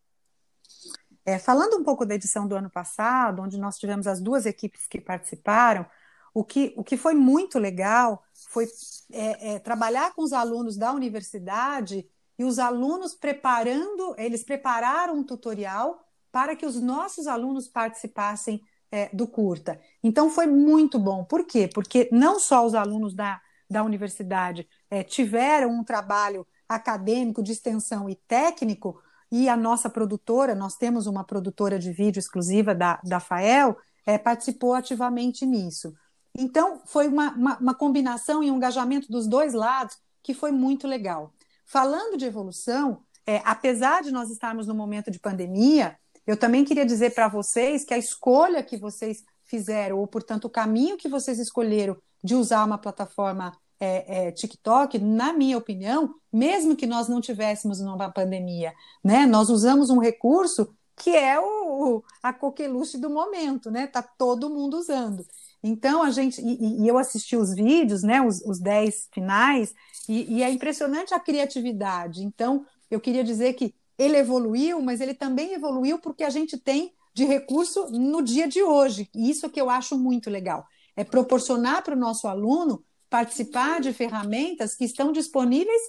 É, 1.25 1.38
falando 1.38 1.77
um 1.77 1.85
pouco 1.85 2.07
da 2.07 2.15
edição 2.15 2.47
do 2.47 2.55
ano 2.55 2.71
passado, 2.71 3.43
onde 3.43 3.59
nós 3.59 3.77
tivemos 3.77 4.07
as 4.07 4.21
duas 4.21 4.47
equipes 4.47 4.87
que 4.87 5.00
participaram, 5.00 5.85
o 6.33 6.45
que, 6.45 6.73
o 6.77 6.85
que 6.85 6.97
foi 6.97 7.15
muito 7.15 7.59
legal 7.59 8.23
foi 8.49 8.67
é, 9.12 9.55
é, 9.55 9.59
trabalhar 9.59 10.15
com 10.15 10.23
os 10.23 10.33
alunos 10.33 10.77
da 10.77 10.93
universidade 10.93 12.09
e 12.38 12.45
os 12.45 12.59
alunos 12.59 13.15
preparando, 13.15 14.15
eles 14.17 14.45
prepararam 14.45 15.17
um 15.17 15.25
tutorial 15.25 16.00
para 16.31 16.55
que 16.55 16.65
os 16.65 16.81
nossos 16.81 17.27
alunos 17.27 17.67
participassem 17.67 18.62
é, 18.90 19.09
do 19.12 19.26
curta. 19.26 19.80
Então 20.02 20.30
foi 20.30 20.47
muito 20.47 20.99
bom. 20.99 21.25
Por 21.25 21.45
quê? 21.45 21.68
Porque 21.73 22.09
não 22.12 22.38
só 22.38 22.64
os 22.64 22.75
alunos 22.75 23.14
da, 23.14 23.40
da 23.68 23.83
universidade 23.83 24.68
é, 24.90 25.02
tiveram 25.02 25.71
um 25.71 25.85
trabalho 25.85 26.47
acadêmico 26.68 27.42
de 27.42 27.52
extensão 27.52 28.09
e 28.09 28.14
técnico, 28.14 29.00
e 29.30 29.49
a 29.49 29.57
nossa 29.57 29.90
produtora, 29.90 30.54
nós 30.54 30.76
temos 30.76 31.07
uma 31.07 31.23
produtora 31.23 31.78
de 31.78 31.92
vídeo 31.92 32.18
exclusiva 32.18 32.75
da, 32.75 32.99
da 33.04 33.21
FAEL, 33.21 33.76
é, 34.07 34.16
participou 34.16 34.73
ativamente 34.73 35.45
nisso. 35.45 35.95
Então, 36.35 36.80
foi 36.87 37.09
uma, 37.09 37.33
uma, 37.33 37.59
uma 37.59 37.75
combinação 37.75 38.42
e 38.42 38.50
um 38.50 38.57
engajamento 38.57 39.11
dos 39.11 39.26
dois 39.26 39.52
lados 39.52 39.97
que 40.23 40.33
foi 40.33 40.50
muito 40.50 40.87
legal. 40.87 41.33
Falando 41.66 42.16
de 42.16 42.25
evolução, 42.25 43.02
é, 43.26 43.42
apesar 43.45 44.02
de 44.02 44.11
nós 44.11 44.30
estarmos 44.30 44.66
no 44.66 44.75
momento 44.75 45.11
de 45.11 45.18
pandemia, 45.18 45.99
eu 46.29 46.37
também 46.37 46.63
queria 46.63 46.85
dizer 46.85 47.15
para 47.15 47.27
vocês 47.27 47.87
que 47.87 47.95
a 47.95 47.99
escolha 47.99 48.63
que 48.63 48.77
vocês 48.77 49.25
fizeram, 49.45 49.99
ou 49.99 50.07
portanto 50.07 50.45
o 50.45 50.51
caminho 50.51 50.99
que 50.99 51.09
vocês 51.09 51.39
escolheram 51.39 51.97
de 52.23 52.35
usar 52.35 52.67
uma 52.67 52.77
plataforma 52.77 53.57
é, 53.81 54.27
é, 54.27 54.33
TikTok, 54.33 54.99
na 54.99 55.33
minha 55.33 55.57
opinião, 55.57 56.15
mesmo 56.31 56.77
que 56.77 56.87
nós 56.87 57.09
não 57.09 57.19
tivéssemos 57.19 57.81
uma 57.81 58.11
pandemia, 58.13 58.75
né, 59.03 59.25
nós 59.25 59.49
usamos 59.49 59.89
um 59.89 59.99
recurso 59.99 60.69
que 60.97 61.17
é 61.17 61.41
o, 61.41 62.03
a 62.23 62.31
coqueluche 62.33 62.99
do 62.99 63.09
momento, 63.09 63.71
né? 63.71 63.87
Tá 63.87 64.03
todo 64.03 64.51
mundo 64.51 64.77
usando. 64.77 65.25
Então 65.63 66.03
a 66.03 66.11
gente 66.11 66.43
e, 66.43 66.83
e 66.83 66.89
eu 66.89 66.99
assisti 66.99 67.37
os 67.37 67.55
vídeos, 67.55 68.03
né? 68.03 68.21
Os, 68.21 68.43
os 68.43 68.59
dez 68.59 69.09
finais 69.13 69.73
e, 70.09 70.39
e 70.39 70.43
é 70.43 70.51
impressionante 70.51 71.15
a 71.15 71.21
criatividade. 71.21 72.25
Então 72.25 72.67
eu 72.91 73.01
queria 73.01 73.23
dizer 73.23 73.53
que 73.55 73.73
ele 73.99 74.17
evoluiu, 74.17 74.81
mas 74.81 75.00
ele 75.00 75.12
também 75.12 75.52
evoluiu 75.55 75.99
porque 75.99 76.23
a 76.23 76.31
gente 76.31 76.57
tem 76.57 76.95
de 77.12 77.25
recurso 77.25 77.90
no 77.90 78.23
dia 78.23 78.47
de 78.47 78.62
hoje. 78.62 79.11
E 79.12 79.28
isso 79.28 79.45
é 79.45 79.49
que 79.49 79.61
eu 79.61 79.69
acho 79.69 79.99
muito 79.99 80.31
legal. 80.31 80.64
É 80.95 81.02
proporcionar 81.02 81.83
para 81.83 81.95
o 81.95 81.99
nosso 81.99 82.28
aluno 82.28 82.85
participar 83.11 83.81
de 83.81 83.93
ferramentas 83.93 84.76
que 84.76 84.85
estão 84.85 85.11
disponíveis, 85.11 85.83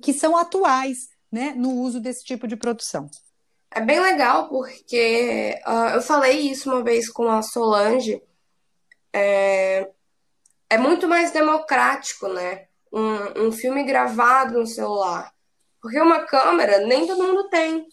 que 0.00 0.14
são 0.14 0.36
atuais, 0.36 1.10
né, 1.30 1.52
no 1.56 1.72
uso 1.72 2.00
desse 2.00 2.24
tipo 2.24 2.46
de 2.46 2.56
produção. 2.56 3.10
É 3.70 3.80
bem 3.80 4.00
legal 4.00 4.48
porque 4.48 5.60
uh, 5.66 5.96
eu 5.96 6.00
falei 6.00 6.38
isso 6.50 6.70
uma 6.70 6.82
vez 6.82 7.10
com 7.10 7.28
a 7.28 7.42
Solange. 7.42 8.22
É, 9.12 9.90
é 10.70 10.78
muito 10.78 11.06
mais 11.06 11.32
democrático, 11.32 12.28
né? 12.28 12.68
Um, 12.92 13.48
um 13.48 13.52
filme 13.52 13.82
gravado 13.82 14.60
no 14.60 14.66
celular 14.66 15.35
porque 15.86 16.00
uma 16.00 16.26
câmera 16.26 16.78
nem 16.78 17.06
todo 17.06 17.22
mundo 17.22 17.48
tem. 17.48 17.86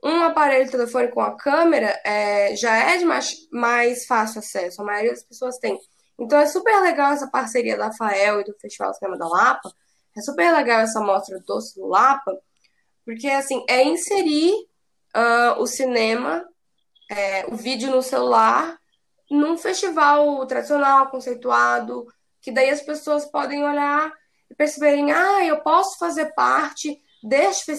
Um 0.00 0.22
aparelho 0.22 0.70
telefone 0.70 1.08
com 1.08 1.20
a 1.20 1.36
câmera 1.36 2.00
é, 2.04 2.54
já 2.54 2.72
é 2.76 2.98
de 2.98 3.04
mais, 3.04 3.34
mais 3.50 4.06
fácil 4.06 4.38
acesso, 4.38 4.80
a 4.80 4.84
maioria 4.84 5.10
das 5.10 5.24
pessoas 5.24 5.58
tem. 5.58 5.76
Então 6.16 6.38
é 6.38 6.46
super 6.46 6.80
legal 6.80 7.10
essa 7.10 7.28
parceria 7.28 7.76
da 7.76 7.92
FAEL 7.92 8.42
e 8.42 8.44
do 8.44 8.54
Festival 8.60 8.94
Cinema 8.94 9.18
da 9.18 9.26
Lapa. 9.26 9.72
É 10.16 10.20
super 10.20 10.52
legal 10.52 10.78
essa 10.78 11.00
mostra 11.00 11.40
do 11.40 11.86
Lapa, 11.88 12.38
porque 13.04 13.26
assim, 13.26 13.64
é 13.68 13.82
inserir 13.82 14.52
uh, 15.16 15.60
o 15.60 15.66
cinema, 15.66 16.46
é, 17.10 17.44
o 17.46 17.56
vídeo 17.56 17.90
no 17.90 18.02
celular, 18.02 18.78
num 19.28 19.58
festival 19.58 20.46
tradicional, 20.46 21.10
conceituado, 21.10 22.06
que 22.40 22.52
daí 22.52 22.70
as 22.70 22.82
pessoas 22.82 23.26
podem 23.26 23.64
olhar 23.64 24.12
perceberem, 24.58 25.12
ah, 25.12 25.44
eu 25.44 25.60
posso 25.60 25.96
fazer 25.98 26.34
parte 26.34 27.00
deste, 27.22 27.72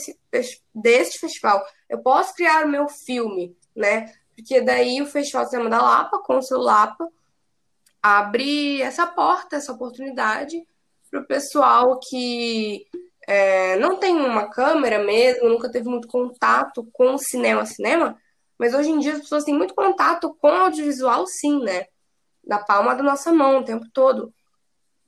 deste 0.73 1.19
festival, 1.19 1.63
eu 1.89 2.01
posso 2.01 2.33
criar 2.33 2.65
o 2.65 2.69
meu 2.69 2.87
filme, 2.87 3.55
né? 3.75 4.13
Porque 4.35 4.61
daí 4.61 5.01
o 5.01 5.05
Festival 5.05 5.43
de 5.43 5.49
Cinema 5.49 5.69
da 5.69 5.81
Lapa, 5.81 6.19
com 6.19 6.37
o 6.37 6.41
seu 6.41 6.59
Lapa, 6.59 7.07
abre 8.01 8.81
essa 8.81 9.05
porta, 9.05 9.57
essa 9.57 9.73
oportunidade 9.73 10.65
para 11.11 11.19
o 11.19 11.25
pessoal 11.25 11.99
que 11.99 12.87
é, 13.27 13.75
não 13.77 13.97
tem 13.97 14.15
uma 14.15 14.49
câmera 14.49 15.03
mesmo, 15.03 15.49
nunca 15.49 15.69
teve 15.69 15.89
muito 15.89 16.07
contato 16.07 16.87
com 16.93 17.17
cinema, 17.17 17.65
cinema, 17.65 18.17
mas 18.57 18.73
hoje 18.73 18.89
em 18.89 18.99
dia 18.99 19.13
as 19.13 19.19
pessoas 19.19 19.43
têm 19.43 19.53
muito 19.53 19.75
contato 19.75 20.33
com 20.41 20.47
o 20.47 20.61
audiovisual, 20.63 21.27
sim, 21.27 21.61
né? 21.61 21.87
Da 22.41 22.59
palma 22.59 22.95
da 22.95 23.03
nossa 23.03 23.33
mão 23.33 23.57
o 23.57 23.65
tempo 23.65 23.85
todo. 23.91 24.33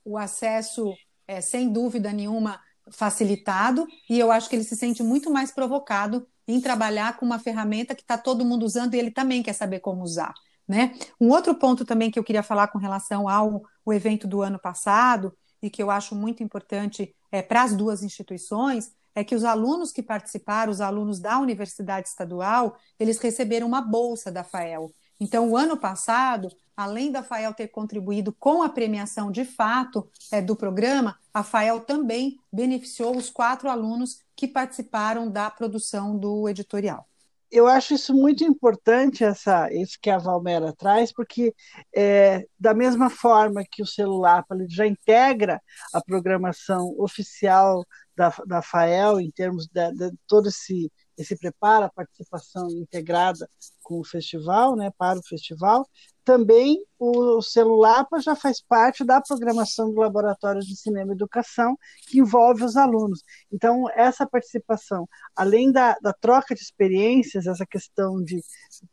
O 0.03 0.17
acesso 0.17 0.93
é, 1.31 1.39
sem 1.39 1.71
dúvida 1.71 2.11
nenhuma, 2.11 2.59
facilitado, 2.89 3.87
e 4.09 4.19
eu 4.19 4.31
acho 4.31 4.49
que 4.49 4.55
ele 4.55 4.65
se 4.65 4.75
sente 4.75 5.01
muito 5.01 5.31
mais 5.31 5.49
provocado 5.49 6.27
em 6.45 6.59
trabalhar 6.59 7.15
com 7.15 7.25
uma 7.25 7.39
ferramenta 7.39 7.95
que 7.95 8.01
está 8.01 8.17
todo 8.17 8.43
mundo 8.43 8.65
usando 8.65 8.95
e 8.95 8.99
ele 8.99 9.11
também 9.11 9.41
quer 9.41 9.53
saber 9.53 9.79
como 9.79 10.03
usar. 10.03 10.33
Né? 10.67 10.93
Um 11.19 11.29
outro 11.29 11.55
ponto 11.55 11.85
também 11.85 12.11
que 12.11 12.19
eu 12.19 12.23
queria 12.23 12.43
falar 12.43 12.67
com 12.67 12.77
relação 12.77 13.29
ao 13.29 13.63
o 13.85 13.93
evento 13.93 14.27
do 14.27 14.41
ano 14.41 14.59
passado, 14.59 15.33
e 15.61 15.69
que 15.69 15.81
eu 15.81 15.89
acho 15.89 16.15
muito 16.15 16.43
importante 16.43 17.15
é, 17.31 17.41
para 17.41 17.61
as 17.63 17.73
duas 17.73 18.03
instituições, 18.03 18.91
é 19.15 19.23
que 19.23 19.35
os 19.35 19.43
alunos 19.43 19.91
que 19.91 20.03
participaram, 20.03 20.71
os 20.71 20.81
alunos 20.81 21.19
da 21.19 21.39
Universidade 21.39 22.07
Estadual, 22.07 22.75
eles 22.99 23.19
receberam 23.19 23.67
uma 23.67 23.81
bolsa 23.81 24.31
da 24.31 24.43
FAEL. 24.43 24.91
Então, 25.21 25.51
o 25.51 25.55
ano 25.55 25.77
passado, 25.77 26.49
além 26.75 27.11
da 27.11 27.21
FAEL 27.21 27.53
ter 27.53 27.67
contribuído 27.67 28.33
com 28.33 28.63
a 28.63 28.69
premiação 28.69 29.31
de 29.31 29.45
fato 29.45 30.09
é, 30.31 30.41
do 30.41 30.55
programa, 30.55 31.15
a 31.31 31.43
FAEL 31.43 31.81
também 31.81 32.39
beneficiou 32.51 33.15
os 33.15 33.29
quatro 33.29 33.69
alunos 33.69 34.19
que 34.35 34.47
participaram 34.47 35.29
da 35.29 35.47
produção 35.51 36.17
do 36.17 36.49
editorial. 36.49 37.07
Eu 37.51 37.67
acho 37.67 37.93
isso 37.93 38.15
muito 38.15 38.43
importante, 38.43 39.23
essa, 39.23 39.71
isso 39.71 39.99
que 40.01 40.09
a 40.09 40.17
Valmera 40.17 40.73
traz, 40.73 41.13
porque 41.13 41.53
é, 41.95 42.47
da 42.59 42.73
mesma 42.73 43.07
forma 43.11 43.63
que 43.69 43.83
o 43.83 43.85
celular 43.85 44.43
já 44.69 44.87
integra 44.87 45.61
a 45.93 46.01
programação 46.01 46.95
oficial 46.97 47.85
da, 48.15 48.33
da 48.47 48.61
FAEL, 48.63 49.19
em 49.19 49.29
termos 49.29 49.67
de, 49.67 49.91
de 49.91 50.11
todo 50.25 50.49
esse 50.49 50.91
esse 51.17 51.35
prepara 51.35 51.85
a 51.85 51.89
participação 51.89 52.69
integrada 52.69 53.47
com 53.81 53.99
o 53.99 54.03
festival, 54.03 54.75
né, 54.75 54.91
para 54.97 55.19
o 55.19 55.23
festival. 55.23 55.87
Também 56.23 56.83
o 56.97 57.41
Celulapa 57.41 58.19
já 58.19 58.35
faz 58.35 58.61
parte 58.61 59.03
da 59.03 59.21
programação 59.21 59.91
do 59.91 59.99
Laboratório 59.99 60.61
de 60.61 60.75
Cinema 60.75 61.11
e 61.11 61.15
Educação, 61.15 61.77
que 62.07 62.19
envolve 62.19 62.63
os 62.63 62.77
alunos. 62.77 63.21
Então, 63.51 63.85
essa 63.95 64.25
participação, 64.25 65.07
além 65.35 65.71
da, 65.71 65.97
da 66.01 66.13
troca 66.13 66.53
de 66.53 66.61
experiências, 66.61 67.47
essa 67.47 67.65
questão 67.65 68.23
de 68.23 68.41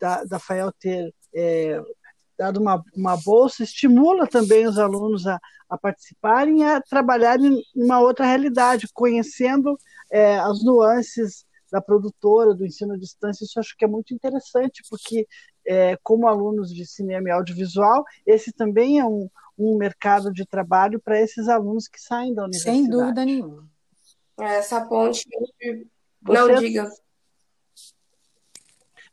da, 0.00 0.24
da 0.24 0.38
FAEL 0.38 0.72
ter 0.72 1.14
é, 1.34 1.80
dado 2.38 2.60
uma, 2.60 2.82
uma 2.94 3.16
bolsa, 3.16 3.62
estimula 3.62 4.26
também 4.26 4.66
os 4.66 4.78
alunos 4.78 5.26
a, 5.26 5.38
a 5.68 5.76
participarem 5.76 6.60
e 6.60 6.64
a 6.64 6.80
trabalharem 6.80 7.62
em 7.76 7.84
uma 7.84 8.00
outra 8.00 8.24
realidade, 8.24 8.88
conhecendo 8.94 9.76
é, 10.10 10.38
as 10.38 10.64
nuances 10.64 11.44
da 11.70 11.80
produtora, 11.80 12.54
do 12.54 12.64
ensino 12.64 12.94
à 12.94 12.96
distância, 12.96 13.44
isso 13.44 13.58
eu 13.58 13.60
acho 13.60 13.76
que 13.76 13.84
é 13.84 13.88
muito 13.88 14.14
interessante, 14.14 14.82
porque 14.88 15.26
é, 15.66 15.96
como 16.02 16.26
alunos 16.26 16.72
de 16.72 16.86
cinema 16.86 17.28
e 17.28 17.32
audiovisual, 17.32 18.04
esse 18.26 18.52
também 18.52 18.98
é 18.98 19.04
um, 19.04 19.28
um 19.58 19.76
mercado 19.76 20.32
de 20.32 20.46
trabalho 20.46 21.00
para 21.00 21.20
esses 21.20 21.48
alunos 21.48 21.88
que 21.88 22.00
saem 22.00 22.34
da 22.34 22.44
universidade. 22.44 22.78
Sem 22.78 22.88
dúvida 22.88 23.24
nenhuma. 23.24 23.68
Essa 24.38 24.80
ponte, 24.86 25.28
não 26.22 26.46
você... 26.46 26.58
diga. 26.58 26.88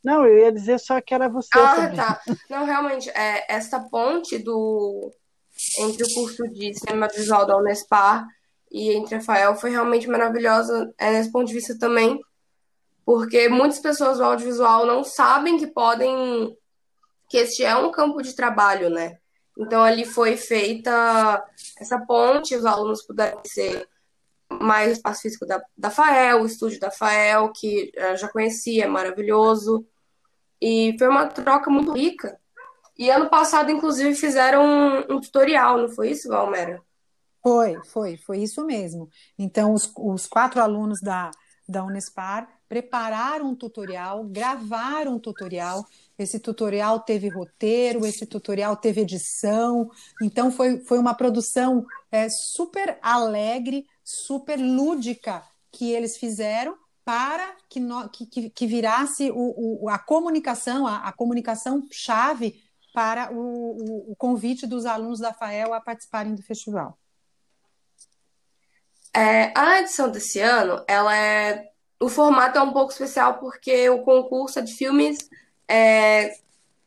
Não, 0.03 0.23
eu 0.23 0.37
ia 0.37 0.51
dizer 0.51 0.79
só 0.79 1.01
que 1.01 1.15
era 1.15 1.27
você. 1.27 1.49
Ah, 1.55 1.75
também. 1.75 1.95
tá. 1.95 2.21
Não, 2.47 2.63
realmente, 2.63 3.09
é, 3.09 3.51
essa 3.51 3.79
ponte 3.79 4.37
do 4.37 5.11
entre 5.79 6.03
o 6.03 6.13
curso 6.13 6.47
de 6.49 6.73
cinema 6.77 7.07
visual 7.07 7.45
da 7.45 7.57
Unespar 7.57 8.27
e 8.71 8.91
entre 8.91 9.15
Rafael 9.15 9.55
foi 9.55 9.71
realmente 9.71 10.07
maravilhosa 10.07 10.93
é, 10.97 11.11
nesse 11.11 11.31
ponto 11.31 11.47
de 11.47 11.53
vista 11.53 11.77
também, 11.79 12.19
porque 13.05 13.47
muitas 13.47 13.79
pessoas 13.79 14.17
do 14.17 14.23
audiovisual 14.23 14.85
não 14.85 15.03
sabem 15.03 15.57
que 15.57 15.67
podem 15.67 16.57
que 17.29 17.37
este 17.37 17.63
é 17.63 17.75
um 17.75 17.91
campo 17.91 18.21
de 18.21 18.35
trabalho, 18.35 18.89
né? 18.89 19.17
Então 19.57 19.83
ali 19.83 20.05
foi 20.05 20.35
feita 20.35 21.43
essa 21.79 21.99
ponte, 21.99 22.55
os 22.55 22.65
alunos 22.65 23.03
puderam 23.03 23.41
ser 23.45 23.87
mais 24.49 24.89
o 24.89 24.93
espaço 24.93 25.21
físico 25.21 25.45
da, 25.45 25.63
da 25.77 25.89
FAEL, 25.89 26.41
o 26.41 26.45
estúdio 26.45 26.79
da 26.79 26.91
FAEL, 26.91 27.51
que 27.53 27.91
eu 27.95 28.17
já 28.17 28.27
conhecia, 28.27 28.85
é 28.85 28.87
maravilhoso. 28.87 29.85
E 30.61 30.95
foi 30.97 31.07
uma 31.07 31.27
troca 31.27 31.69
muito 31.69 31.93
rica. 31.93 32.39
E 32.97 33.09
ano 33.09 33.29
passado, 33.29 33.71
inclusive, 33.71 34.15
fizeram 34.15 34.63
um, 34.63 35.15
um 35.15 35.21
tutorial, 35.21 35.77
não 35.77 35.89
foi 35.89 36.11
isso, 36.11 36.29
Valmera? 36.29 36.81
Foi, 37.43 37.77
foi, 37.85 38.17
foi 38.17 38.39
isso 38.39 38.65
mesmo. 38.65 39.09
Então, 39.37 39.73
os, 39.73 39.91
os 39.97 40.27
quatro 40.27 40.61
alunos 40.61 41.01
da, 41.01 41.29
da 41.67 41.83
Unespar 41.83 42.47
prepararam 42.67 43.49
um 43.49 43.55
tutorial, 43.55 44.23
gravaram 44.23 45.15
um 45.15 45.19
tutorial. 45.19 45.85
Esse 46.17 46.39
tutorial 46.39 46.99
teve 46.99 47.29
roteiro, 47.29 48.05
esse 48.05 48.25
tutorial 48.25 48.75
teve 48.75 49.01
edição. 49.01 49.89
Então, 50.21 50.51
foi, 50.51 50.79
foi 50.79 50.97
uma 50.97 51.13
produção 51.13 51.85
é, 52.11 52.27
super 52.29 52.97
alegre, 53.01 53.85
super 54.03 54.57
lúdica 54.57 55.43
que 55.71 55.91
eles 55.91 56.17
fizeram 56.17 56.77
para 57.03 57.55
que, 57.69 57.79
no, 57.79 58.09
que, 58.09 58.49
que, 58.49 58.65
virasse 58.65 59.29
o, 59.29 59.83
o, 59.83 59.89
a 59.89 59.99
comunicação, 59.99 60.87
a, 60.87 61.07
a 61.07 61.13
comunicação 61.13 61.87
chave 61.91 62.63
para 62.93 63.31
o, 63.31 63.37
o, 63.37 64.11
o, 64.11 64.15
convite 64.15 64.65
dos 64.65 64.85
alunos 64.85 65.19
da 65.19 65.33
FAEL 65.33 65.73
a 65.73 65.81
participarem 65.81 66.33
do 66.33 66.41
festival. 66.41 66.97
É, 69.13 69.53
a 69.55 69.79
edição 69.81 70.09
desse 70.09 70.39
ano, 70.39 70.83
ela 70.87 71.15
é 71.15 71.71
o 71.99 72.09
formato 72.09 72.57
é 72.57 72.61
um 72.61 72.73
pouco 72.73 72.91
especial 72.91 73.39
porque 73.39 73.89
o 73.89 74.03
concurso 74.03 74.59
é 74.59 74.61
de 74.61 74.73
filmes 74.73 75.29
é, 75.67 76.37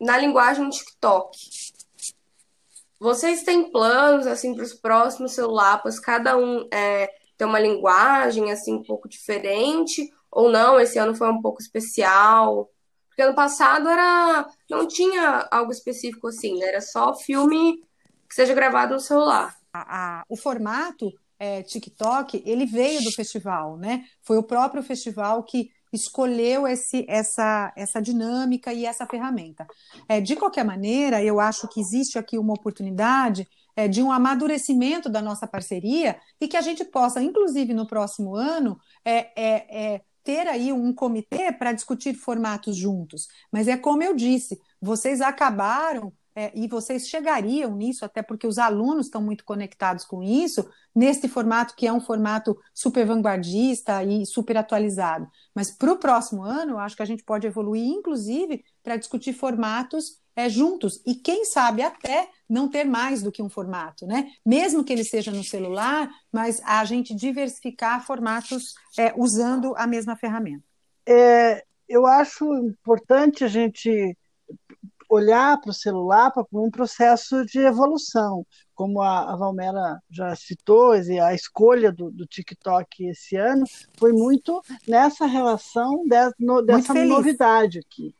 na 0.00 0.19
linguagem 0.19 0.69
TikTok. 0.69 1.38
Vocês 3.00 3.43
têm 3.43 3.71
planos 3.71 4.27
assim 4.27 4.55
para 4.55 4.65
os 4.65 4.75
próximos 4.75 5.33
celulapas? 5.33 6.00
Cada 6.00 6.37
um 6.37 6.69
é, 6.73 7.09
tem 7.37 7.47
uma 7.47 7.61
linguagem 7.61 8.50
assim 8.50 8.75
um 8.75 8.83
pouco 8.83 9.09
diferente 9.09 10.12
ou 10.31 10.50
não? 10.50 10.79
Esse 10.81 10.99
ano 10.99 11.15
foi 11.15 11.31
um 11.31 11.41
pouco 11.41 11.62
especial. 11.62 12.71
Porque 13.09 13.23
ano 13.23 13.35
passado 13.35 13.88
era 13.88 14.49
não 14.69 14.87
tinha 14.87 15.49
algo 15.50 15.73
específico 15.73 16.29
assim, 16.29 16.59
né? 16.59 16.67
era 16.67 16.81
só 16.81 17.15
filme 17.15 17.83
que 18.29 18.35
seja 18.35 18.53
gravado 18.53 18.95
no 18.95 19.00
celular. 19.00 19.57
A, 19.73 20.21
a, 20.21 20.25
o 20.29 20.37
formato 20.37 21.12
é, 21.38 21.62
TikTok, 21.62 22.42
ele 22.44 22.66
veio 22.66 23.03
do 23.03 23.12
festival, 23.12 23.77
né? 23.77 24.05
Foi 24.22 24.37
o 24.37 24.42
próprio 24.42 24.83
festival 24.83 25.42
que 25.42 25.70
escolheu 25.92 26.66
esse, 26.66 27.05
essa, 27.09 27.72
essa 27.77 28.01
dinâmica 28.01 28.72
e 28.72 28.85
essa 28.85 29.07
ferramenta. 29.07 29.66
É, 30.09 30.20
de 30.20 30.37
qualquer 30.37 30.64
maneira, 30.64 31.22
eu 31.22 31.40
acho 31.40 31.68
que 31.68 31.81
existe 31.81 32.18
aqui 32.18 32.38
uma 32.38 32.55
oportunidade 32.55 33.48
é, 33.74 33.88
de 33.88 34.03
um 34.03 34.11
amadurecimento 34.11 35.09
da 35.09 35.22
nossa 35.22 35.46
parceria 35.46 36.18
e 36.40 36.48
que 36.48 36.57
a 36.57 36.61
gente 36.61 36.85
possa, 36.85 37.22
inclusive 37.22 37.72
no 37.72 37.87
próximo 37.87 38.35
ano, 38.35 38.79
é, 39.05 39.31
é, 39.37 39.94
é 39.94 40.01
ter 40.24 40.46
aí 40.46 40.72
um 40.72 40.92
comitê 40.92 41.53
para 41.53 41.72
discutir 41.72 42.14
formatos 42.14 42.77
juntos. 42.77 43.29
Mas 43.51 43.66
é 43.66 43.77
como 43.77 44.03
eu 44.03 44.14
disse, 44.14 44.61
vocês 44.81 45.20
acabaram 45.20 46.12
é, 46.38 46.53
e 46.55 46.68
vocês 46.68 47.09
chegariam 47.09 47.74
nisso, 47.74 48.05
até 48.05 48.22
porque 48.22 48.46
os 48.46 48.59
alunos 48.59 49.07
estão 49.07 49.20
muito 49.20 49.44
conectados 49.44 50.05
com 50.05 50.22
isso, 50.22 50.70
neste 50.94 51.27
formato 51.27 51.74
que 51.74 51.85
é 51.85 51.92
um 51.92 52.01
formato 52.01 52.57
super 52.72 53.05
vanguardista 53.05 54.05
e 54.05 54.24
super 54.24 54.57
atualizado. 54.57 55.29
Mas 55.53 55.72
para 55.72 55.92
o 55.92 55.98
próximo 55.98 56.44
ano, 56.44 56.74
eu 56.74 56.79
acho 56.79 56.94
que 56.94 57.03
a 57.03 57.07
gente 57.07 57.24
pode 57.24 57.48
evoluir, 57.48 57.88
inclusive, 57.88 58.64
para 58.85 58.96
discutir 58.96 59.33
formatos 59.33 60.20
é, 60.37 60.48
juntos, 60.48 61.03
e 61.05 61.16
quem 61.16 61.44
sabe 61.44 61.83
até 61.83 62.29
não 62.48 62.68
ter 62.68 62.85
mais 62.85 63.20
do 63.20 63.33
que 63.33 63.42
um 63.42 63.51
formato, 63.51 64.07
né? 64.07 64.31
Mesmo 64.46 64.85
que 64.85 64.92
ele 64.92 65.03
seja 65.03 65.33
no 65.33 65.42
celular, 65.42 66.09
mas 66.31 66.62
a 66.64 66.85
gente 66.85 67.16
diversificar 67.16 68.07
formatos 68.07 68.74
é, 68.96 69.12
usando 69.16 69.74
a 69.77 69.88
mesma 69.88 70.14
ferramenta. 70.14 70.62
É, 71.05 71.64
eu 71.88 72.07
acho 72.07 72.44
importante 72.59 73.42
a 73.42 73.48
gente 73.48 74.16
olhar 75.09 75.59
para 75.61 75.71
o 75.71 75.75
celular 75.75 76.31
para 76.31 76.44
um 76.53 76.71
processo 76.71 77.44
de 77.47 77.61
evolução, 77.61 78.47
como 78.75 79.01
a, 79.01 79.33
a 79.33 79.37
Valmera 79.37 79.99
já 80.11 80.35
citou, 80.37 80.92
a 80.92 81.35
escolha 81.35 81.90
do, 81.90 82.11
do, 82.11 82.27
TikTok 82.27 83.07
esse 83.07 83.37
ano 83.37 83.64
foi 83.97 84.12
muito 84.12 84.62
nessa 84.87 85.27
relação 85.27 86.05
de, 86.07 86.31
no, 86.38 86.62
dessa 86.62 86.94
novidade 86.94 87.79
aqui. 87.79 88.14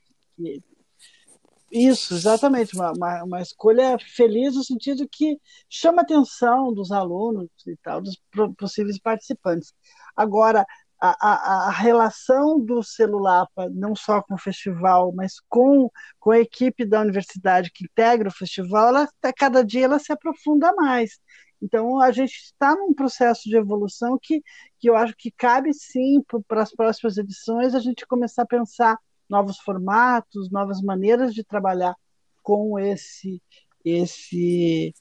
Isso, 1.70 2.14
exatamente, 2.14 2.74
uma, 2.74 2.92
uma, 2.92 3.24
uma, 3.24 3.42
escolha 3.42 3.98
feliz 3.98 4.55
no 4.55 4.64
sentido 4.64 5.07
que 5.11 5.38
chama 5.68 6.01
a 6.01 6.03
atenção 6.03 6.72
dos 6.72 6.90
alunos 6.90 7.51
e 7.66 7.77
tal, 7.83 8.01
dos 8.01 8.18
possíveis 8.57 8.98
participantes. 8.98 9.74
Agora, 10.16 10.64
a, 11.00 11.68
a, 11.68 11.70
relação 11.70 12.58
do 12.58 12.82
celular, 12.82 13.46
não 13.72 13.94
só 13.94 14.22
com 14.22 14.34
o 14.34 14.38
festival, 14.38 15.12
mas 15.14 15.34
com, 15.48 15.90
com 16.18 16.30
a 16.30 16.38
equipe 16.40 16.84
da 16.84 17.00
universidade 17.00 17.70
que 17.72 17.84
integra 17.84 18.28
o 18.28 18.32
festival, 18.32 18.88
ela, 18.88 19.08
cada 19.37 19.64
dia 19.64 19.84
ela 19.84 19.98
se 19.98 20.12
aprofunda 20.12 20.72
mais. 20.74 21.20
Então, 21.61 22.00
a 22.00 22.11
gente 22.12 22.34
está 22.34 22.74
num 22.74 22.94
processo 22.94 23.48
de 23.48 23.56
evolução 23.56 24.18
que, 24.20 24.42
que 24.78 24.88
eu 24.88 24.96
acho 24.96 25.14
que 25.16 25.30
cabe 25.30 25.72
sim 25.74 26.22
para 26.46 26.62
as 26.62 26.72
próximas 26.72 27.16
edições 27.16 27.74
a 27.74 27.80
gente 27.80 28.06
começar 28.06 28.42
a 28.42 28.46
pensar 28.46 28.98
novos 29.28 29.58
formatos, 29.58 30.50
novas 30.50 30.80
maneiras 30.80 31.34
de 31.34 31.44
trabalhar 31.44 31.94
com 32.42 32.78
esse 32.78 33.42
esse 33.84 34.92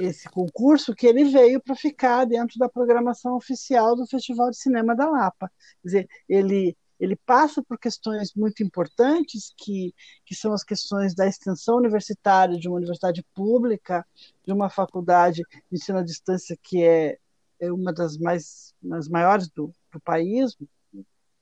esse 0.00 0.28
concurso 0.28 0.94
que 0.94 1.06
ele 1.06 1.24
veio 1.24 1.60
para 1.60 1.74
ficar 1.74 2.24
dentro 2.24 2.58
da 2.58 2.68
programação 2.68 3.36
oficial 3.36 3.94
do 3.94 4.06
Festival 4.06 4.50
de 4.50 4.56
Cinema 4.56 4.94
da 4.94 5.08
Lapa. 5.08 5.50
Quer 5.82 5.86
dizer, 5.86 6.08
ele, 6.28 6.76
ele 6.98 7.16
passa 7.16 7.62
por 7.62 7.78
questões 7.78 8.34
muito 8.34 8.62
importantes, 8.62 9.52
que, 9.56 9.94
que 10.24 10.34
são 10.34 10.52
as 10.52 10.64
questões 10.64 11.14
da 11.14 11.26
extensão 11.26 11.76
universitária 11.76 12.58
de 12.58 12.68
uma 12.68 12.76
universidade 12.76 13.24
pública, 13.34 14.04
de 14.44 14.52
uma 14.52 14.68
faculdade 14.68 15.42
de 15.70 15.76
ensino 15.78 15.98
à 15.98 16.02
distância 16.02 16.58
que 16.62 16.82
é, 16.82 17.18
é 17.60 17.72
uma 17.72 17.92
das 17.92 18.18
mais 18.18 18.74
das 18.82 19.08
maiores 19.08 19.48
do, 19.48 19.72
do 19.92 20.00
país, 20.00 20.56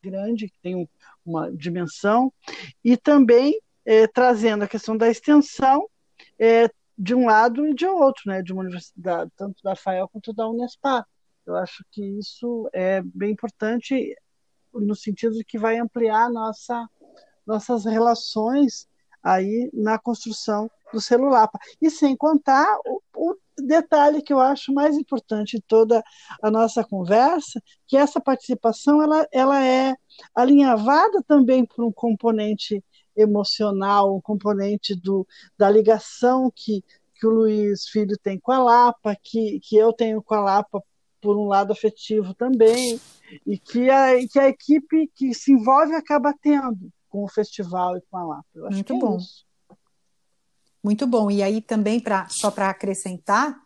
grande, 0.03 0.49
que 0.49 0.59
tem 0.61 0.89
uma 1.25 1.51
dimensão, 1.53 2.33
e 2.85 2.97
também 2.97 3.59
é, 3.85 4.07
trazendo 4.07 4.65
a 4.65 4.69
questão 4.69 4.97
da 4.97 5.09
extensão, 5.09 5.89
é, 6.39 6.69
de 7.03 7.17
um 7.17 7.27
lado 7.27 7.67
e 7.67 7.75
de 7.75 7.85
outro, 7.85 8.23
né, 8.27 8.41
de 8.43 8.53
uma 8.53 8.63
universidade, 8.63 9.29
tanto 9.37 9.61
da 9.61 9.75
FAEL 9.75 10.09
quanto 10.09 10.33
da 10.33 10.49
Unespar. 10.49 11.05
Eu 11.45 11.57
acho 11.57 11.85
que 11.91 12.01
isso 12.01 12.71
é 12.73 13.03
bem 13.03 13.33
importante 13.33 14.15
no 14.73 14.95
sentido 14.95 15.35
de 15.35 15.45
que 15.45 15.59
vai 15.59 15.79
ampliar 15.79 16.31
nossa, 16.31 16.89
nossas 17.45 17.85
relações 17.85 18.87
aí 19.21 19.69
na 19.75 19.99
construção 19.99 20.71
do 20.93 21.01
celular. 21.01 21.51
E 21.81 21.91
sem 21.91 22.17
contar 22.17 22.73
o, 22.87 23.03
o, 23.17 23.37
detalhe 23.59 24.23
que 24.23 24.33
eu 24.33 24.39
acho 24.39 24.73
mais 24.73 24.97
importante 24.97 25.57
de 25.57 25.63
toda 25.67 26.05
a 26.41 26.51
nossa 26.53 26.85
conversa, 26.85 27.61
que 27.89 27.97
essa 27.97 28.21
participação 28.21 29.03
ela, 29.03 29.27
ela 29.33 29.65
é 29.65 29.95
alinhavada 30.35 31.21
também 31.27 31.67
por 31.67 31.85
um 31.85 31.93
componente 31.93 32.83
emocional, 33.17 34.17
um 34.17 34.21
componente 34.21 34.95
do, 34.95 35.27
da 35.57 35.71
ligação 35.71 36.51
que, 36.55 36.85
que 37.15 37.27
o 37.27 37.31
Luiz 37.31 37.87
Filho 37.89 38.17
tem 38.23 38.39
com 38.39 38.53
a 38.53 38.59
Lapa, 38.59 39.17
que, 39.23 39.61
que 39.61 39.77
eu 39.77 39.93
tenho 39.93 40.23
com 40.23 40.35
a 40.35 40.41
Lapa 40.41 40.83
por 41.21 41.37
um 41.37 41.47
lado 41.47 41.73
afetivo 41.73 42.35
também, 42.35 43.01
e 43.47 43.57
que 43.57 43.89
a, 43.89 44.27
que 44.29 44.39
a 44.39 44.49
equipe 44.49 45.11
que 45.15 45.33
se 45.33 45.53
envolve 45.53 45.95
acaba 45.95 46.35
tendo 46.43 46.91
com 47.09 47.23
o 47.23 47.29
festival 47.29 47.97
e 47.97 48.03
com 48.11 48.17
a 48.17 48.25
Lapa. 48.25 48.47
Eu 48.55 48.67
acho 48.67 48.75
Muito 48.75 48.87
que 48.87 48.93
é 48.93 48.99
bom. 48.99 49.17
Isso. 49.17 49.47
Muito 50.83 51.07
bom. 51.07 51.31
E 51.31 51.43
aí 51.43 51.61
também, 51.61 52.01
pra, 52.01 52.29
só 52.29 52.51
para 52.51 52.69
acrescentar, 52.69 53.57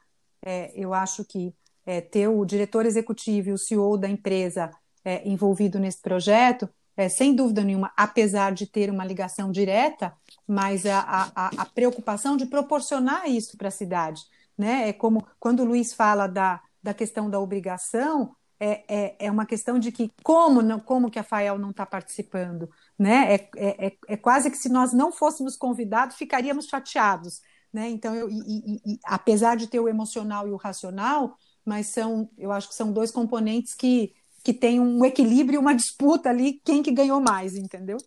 é, 0.44 0.70
eu 0.74 0.92
acho 0.92 1.24
que 1.24 1.54
é, 1.86 2.00
ter 2.00 2.28
o 2.28 2.44
diretor 2.44 2.84
executivo 2.84 3.48
e 3.48 3.52
o 3.52 3.58
CEO 3.58 3.96
da 3.96 4.08
empresa 4.08 4.70
é, 5.04 5.26
envolvido 5.26 5.78
nesse 5.78 6.02
projeto, 6.02 6.68
é, 6.96 7.08
sem 7.08 7.34
dúvida 7.34 7.62
nenhuma, 7.62 7.92
apesar 7.96 8.52
de 8.52 8.66
ter 8.66 8.90
uma 8.90 9.04
ligação 9.04 9.50
direta, 9.52 10.14
mas 10.46 10.86
a, 10.86 11.30
a, 11.34 11.50
a 11.58 11.66
preocupação 11.66 12.36
de 12.36 12.46
proporcionar 12.46 13.28
isso 13.28 13.56
para 13.56 13.68
a 13.68 13.72
cidade. 13.72 14.22
Né? 14.56 14.88
É 14.88 14.92
como 14.92 15.26
quando 15.38 15.60
o 15.60 15.64
Luiz 15.64 15.92
fala 15.92 16.26
da, 16.26 16.60
da 16.82 16.94
questão 16.94 17.28
da 17.28 17.38
obrigação, 17.38 18.34
é, 18.58 18.84
é, 18.88 19.16
é, 19.26 19.30
uma 19.30 19.44
questão 19.44 19.78
de 19.78 19.92
que 19.92 20.10
como 20.22 20.62
não, 20.62 20.80
como 20.80 21.10
que 21.10 21.18
a 21.18 21.22
FAEL 21.22 21.58
não 21.58 21.70
está 21.70 21.84
participando, 21.84 22.70
né? 22.98 23.34
É, 23.34 23.50
é, 23.56 23.86
é, 23.86 23.96
é, 24.08 24.16
quase 24.16 24.50
que 24.50 24.56
se 24.56 24.70
nós 24.70 24.94
não 24.94 25.12
fôssemos 25.12 25.56
convidados, 25.56 26.16
ficaríamos 26.16 26.66
chateados, 26.66 27.42
né? 27.70 27.90
Então, 27.90 28.14
eu, 28.14 28.30
e, 28.30 28.38
e, 28.38 28.94
e, 28.94 28.98
apesar 29.04 29.56
de 29.56 29.66
ter 29.66 29.78
o 29.78 29.88
emocional 29.88 30.48
e 30.48 30.52
o 30.52 30.56
racional, 30.56 31.36
mas 31.64 31.88
são, 31.88 32.30
eu 32.38 32.50
acho 32.50 32.68
que 32.68 32.74
são 32.74 32.92
dois 32.92 33.10
componentes 33.10 33.74
que, 33.74 34.14
que 34.46 34.54
têm 34.54 34.78
um 34.78 35.04
equilíbrio, 35.04 35.58
uma 35.58 35.74
disputa 35.74 36.30
ali, 36.30 36.60
quem 36.64 36.80
que 36.80 36.92
ganhou 36.92 37.20
mais, 37.20 37.56
entendeu? 37.56 37.98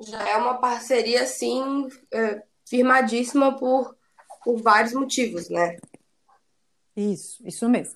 Já 0.00 0.20
é 0.28 0.36
uma 0.36 0.54
parceria, 0.58 1.22
assim, 1.22 1.86
é, 2.12 2.42
firmadíssima 2.68 3.56
por, 3.56 3.96
por 4.42 4.60
vários 4.60 4.94
motivos, 4.94 5.48
né? 5.48 5.76
Isso, 6.96 7.40
isso 7.46 7.68
mesmo. 7.68 7.94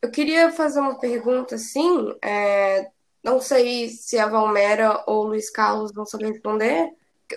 Eu 0.00 0.10
queria 0.10 0.50
fazer 0.50 0.80
uma 0.80 0.98
pergunta 0.98 1.56
assim, 1.56 2.10
é, 2.24 2.90
não 3.22 3.38
sei 3.38 3.90
se 3.90 4.18
a 4.18 4.26
Valmera 4.26 5.04
ou 5.06 5.24
o 5.24 5.28
Luiz 5.28 5.50
Carlos 5.50 5.92
vão 5.92 6.06
saber 6.06 6.32
responder, 6.32 6.94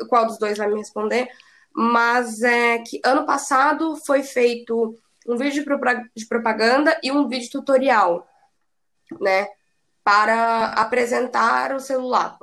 qual 0.08 0.26
dos 0.26 0.40
dois 0.40 0.58
vai 0.58 0.70
me 0.70 0.78
responder, 0.78 1.28
mas 1.76 2.42
é 2.44 2.78
que 2.78 3.02
ano 3.04 3.26
passado 3.26 3.98
foi 3.98 4.24
feito 4.24 4.98
um 5.28 5.36
vídeo 5.36 5.66
de 6.16 6.26
propaganda 6.28 6.98
e 7.04 7.12
um 7.12 7.28
vídeo 7.28 7.52
tutorial, 7.52 8.26
né, 9.20 9.48
para 10.04 10.66
apresentar 10.74 11.74
o 11.74 11.80
celular. 11.80 12.38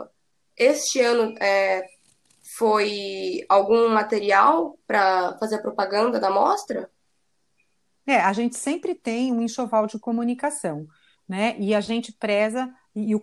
Este 0.57 1.01
ano 1.01 1.35
é, 1.41 1.85
foi 2.57 3.45
algum 3.49 3.89
material 3.89 4.79
para 4.87 5.37
fazer 5.39 5.57
a 5.57 5.63
propaganda 5.63 6.19
da 6.19 6.31
mostra? 6.31 6.91
É, 8.07 8.21
a 8.21 8.33
gente 8.33 8.57
sempre 8.57 8.95
tem 8.95 9.33
um 9.33 9.43
enxoval 9.43 9.87
de 9.87 9.99
comunicação, 9.99 10.87
né? 11.29 11.57
E 11.59 11.75
a 11.75 11.81
gente 11.81 12.13
preza, 12.13 12.73
e, 12.95 13.15
o, 13.15 13.21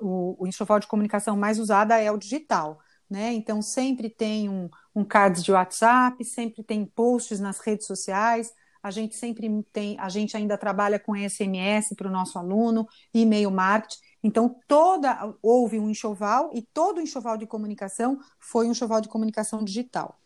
o, 0.00 0.36
o 0.38 0.46
enxoval 0.46 0.78
de 0.78 0.86
comunicação 0.86 1.36
mais 1.36 1.58
usada 1.58 1.98
é 1.98 2.12
o 2.12 2.18
digital, 2.18 2.78
né? 3.08 3.32
Então 3.32 3.62
sempre 3.62 4.10
tem 4.10 4.48
um, 4.48 4.68
um 4.94 5.02
cards 5.02 5.42
de 5.42 5.50
WhatsApp, 5.50 6.22
sempre 6.24 6.62
tem 6.62 6.84
posts 6.84 7.40
nas 7.40 7.58
redes 7.58 7.86
sociais, 7.86 8.52
a 8.82 8.90
gente 8.90 9.16
sempre 9.16 9.48
tem, 9.72 9.98
a 9.98 10.08
gente 10.08 10.36
ainda 10.36 10.56
trabalha 10.56 10.98
com 10.98 11.16
SMS 11.16 11.94
para 11.96 12.08
o 12.08 12.12
nosso 12.12 12.38
aluno, 12.38 12.86
e-mail 13.12 13.50
marketing. 13.50 14.00
Então, 14.22 14.56
toda 14.66 15.34
houve 15.42 15.78
um 15.78 15.88
enxoval 15.88 16.50
e 16.52 16.62
todo 16.62 17.00
enxoval 17.00 17.36
de 17.36 17.46
comunicação 17.46 18.18
foi 18.38 18.66
um 18.66 18.72
enxoval 18.72 19.00
de 19.00 19.08
comunicação 19.08 19.62
digital 19.62 20.18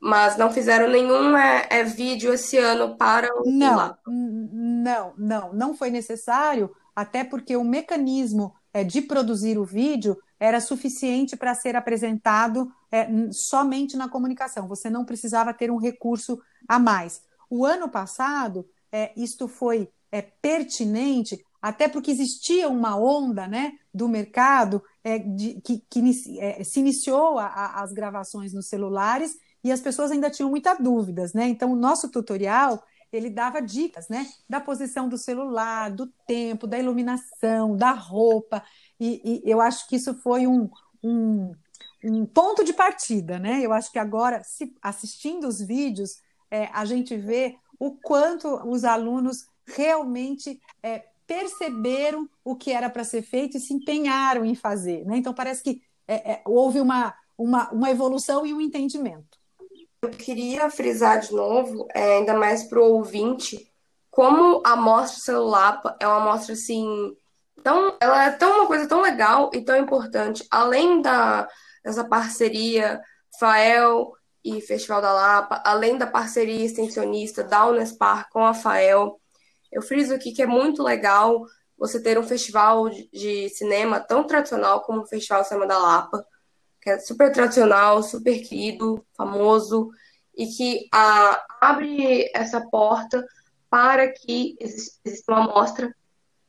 mas 0.00 0.38
não 0.38 0.50
fizeram 0.50 0.88
nenhum 0.88 1.36
é, 1.36 1.66
é, 1.68 1.84
vídeo 1.84 2.32
esse 2.32 2.56
ano 2.56 2.96
para 2.96 3.28
o 3.38 3.50
não, 3.50 3.94
não, 4.06 5.12
não, 5.18 5.52
não 5.52 5.74
foi 5.76 5.90
necessário, 5.90 6.74
até 6.96 7.22
porque 7.22 7.54
o 7.54 7.62
mecanismo 7.62 8.54
é, 8.72 8.82
de 8.82 9.02
produzir 9.02 9.58
o 9.58 9.64
vídeo 9.64 10.16
era 10.38 10.58
suficiente 10.58 11.36
para 11.36 11.54
ser 11.54 11.76
apresentado 11.76 12.72
é, 12.90 13.06
somente 13.30 13.94
na 13.94 14.08
comunicação. 14.08 14.66
Você 14.68 14.88
não 14.88 15.04
precisava 15.04 15.52
ter 15.52 15.70
um 15.70 15.76
recurso 15.76 16.40
a 16.66 16.78
mais. 16.78 17.22
O 17.50 17.66
ano 17.66 17.88
passado, 17.90 18.66
é, 18.92 19.12
isto 19.16 19.48
foi 19.48 19.90
é, 20.10 20.22
pertinente, 20.22 21.44
até 21.60 21.88
porque 21.88 22.10
existia 22.10 22.68
uma 22.68 22.96
onda 22.96 23.46
né, 23.46 23.72
do 23.92 24.08
mercado 24.08 24.82
é, 25.04 25.18
de, 25.18 25.60
que, 25.60 25.84
que 25.90 26.38
é, 26.38 26.64
se 26.64 26.80
iniciou 26.80 27.38
a, 27.38 27.46
a, 27.46 27.82
as 27.82 27.92
gravações 27.92 28.54
nos 28.54 28.68
celulares 28.68 29.36
e 29.62 29.70
as 29.70 29.80
pessoas 29.80 30.10
ainda 30.10 30.30
tinham 30.30 30.48
muitas 30.48 30.78
dúvidas, 30.78 31.34
né? 31.34 31.46
Então, 31.46 31.72
o 31.72 31.76
nosso 31.76 32.10
tutorial 32.10 32.82
ele 33.12 33.28
dava 33.28 33.60
dicas, 33.60 34.08
né? 34.08 34.26
Da 34.48 34.60
posição 34.60 35.08
do 35.08 35.18
celular, 35.18 35.90
do 35.90 36.06
tempo, 36.26 36.66
da 36.66 36.78
iluminação, 36.78 37.76
da 37.76 37.90
roupa, 37.90 38.62
e, 38.98 39.42
e 39.44 39.50
eu 39.50 39.60
acho 39.60 39.88
que 39.88 39.96
isso 39.96 40.14
foi 40.14 40.46
um, 40.46 40.70
um, 41.02 41.52
um, 42.04 42.26
ponto 42.26 42.62
de 42.62 42.72
partida, 42.72 43.38
né? 43.38 43.60
Eu 43.60 43.72
acho 43.72 43.90
que 43.90 43.98
agora, 43.98 44.42
se, 44.44 44.74
assistindo 44.80 45.48
os 45.48 45.60
vídeos, 45.60 46.16
é, 46.50 46.68
a 46.72 46.84
gente 46.84 47.16
vê 47.16 47.56
o 47.78 47.92
quanto 47.92 48.48
os 48.68 48.84
alunos 48.84 49.46
realmente 49.66 50.60
é, 50.82 51.04
perceberam 51.26 52.28
o 52.44 52.56
que 52.56 52.72
era 52.72 52.90
para 52.90 53.04
ser 53.04 53.22
feito 53.22 53.56
e 53.56 53.60
se 53.60 53.72
empenharam 53.72 54.44
em 54.44 54.54
fazer, 54.54 55.06
né? 55.06 55.16
Então, 55.16 55.32
parece 55.32 55.62
que 55.62 55.82
é, 56.08 56.32
é 56.32 56.42
houve 56.44 56.80
uma, 56.80 57.14
uma, 57.38 57.70
uma 57.70 57.90
evolução 57.90 58.44
e 58.44 58.52
um 58.52 58.60
entendimento. 58.60 59.38
Eu 60.02 60.10
queria 60.10 60.70
frisar 60.70 61.20
de 61.20 61.32
novo, 61.32 61.86
é, 61.94 62.18
ainda 62.18 62.34
mais 62.34 62.64
para 62.64 62.80
o 62.80 62.94
ouvinte, 62.94 63.70
como 64.10 64.62
a 64.64 64.72
amostra 64.72 65.20
celular 65.20 65.80
é 66.00 66.06
uma 66.06 66.16
amostra 66.16 66.54
assim. 66.54 67.16
Tão, 67.62 67.96
ela 68.00 68.24
é 68.24 68.30
tão 68.30 68.56
uma 68.56 68.66
coisa 68.66 68.88
tão 68.88 69.02
legal 69.02 69.50
e 69.54 69.60
tão 69.60 69.76
importante. 69.76 70.46
Além 70.50 71.02
da, 71.02 71.46
dessa 71.84 72.02
parceria 72.02 73.00
FAEL 73.38 74.12
e 74.44 74.60
Festival 74.60 75.02
da 75.02 75.12
Lapa, 75.12 75.62
além 75.64 75.98
da 75.98 76.06
parceria 76.06 76.64
extensionista 76.64 77.44
da 77.44 77.66
Unespar 77.66 78.28
com 78.30 78.44
a 78.44 78.54
FAEL, 78.54 79.20
eu 79.70 79.82
friso 79.82 80.14
aqui 80.14 80.32
que 80.32 80.42
é 80.42 80.46
muito 80.46 80.82
legal 80.82 81.44
você 81.76 82.02
ter 82.02 82.18
um 82.18 82.22
festival 82.22 82.88
de, 82.90 83.48
cinema 83.50 84.00
tão 84.00 84.26
tradicional 84.26 84.82
como 84.82 85.02
o 85.02 85.06
Festival 85.06 85.44
Cinema 85.44 85.66
da 85.66 85.78
Lapa 85.78 86.26
que 86.80 86.90
é 86.90 86.98
super 86.98 87.30
tradicional, 87.30 88.02
super 88.02 88.40
querido, 88.40 89.04
famoso, 89.14 89.90
e 90.34 90.46
que 90.46 90.88
ah, 90.92 91.44
abre 91.60 92.30
essa 92.34 92.60
porta 92.60 93.24
para 93.68 94.10
que 94.10 94.56
exista 94.58 95.32
uma 95.32 95.42
mostra 95.42 95.94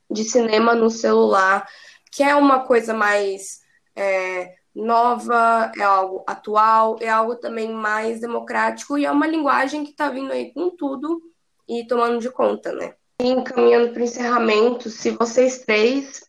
de 0.10 0.24
cinema 0.24 0.74
no 0.74 0.90
celular, 0.90 1.68
que 2.12 2.24
é 2.24 2.34
uma 2.36 2.66
coisa 2.66 2.94
mais 2.94 3.60
é, 3.96 4.56
nova, 4.74 5.72
é 5.78 5.84
algo 5.84 6.24
atual, 6.26 6.98
é 7.02 7.10
algo 7.10 7.36
também 7.36 7.72
mais 7.72 8.22
democrático 8.22 8.98
e 8.98 9.06
é 9.06 9.12
uma 9.12 9.28
linguagem 9.28 9.84
que 9.84 9.92
está 9.92 10.10
vindo 10.10 10.32
aí 10.32 10.54
com 10.54 10.70
tudo 10.70 11.22
e 11.68 11.86
tomando 11.86 12.20
de 12.20 12.30
conta, 12.30 12.72
né? 12.72 12.94
E 13.22 13.28
encaminhando 13.28 13.92
para 13.92 14.02
o 14.02 14.04
encerramento, 14.04 14.90
se 14.90 15.12
vocês 15.12 15.60
três 15.60 16.22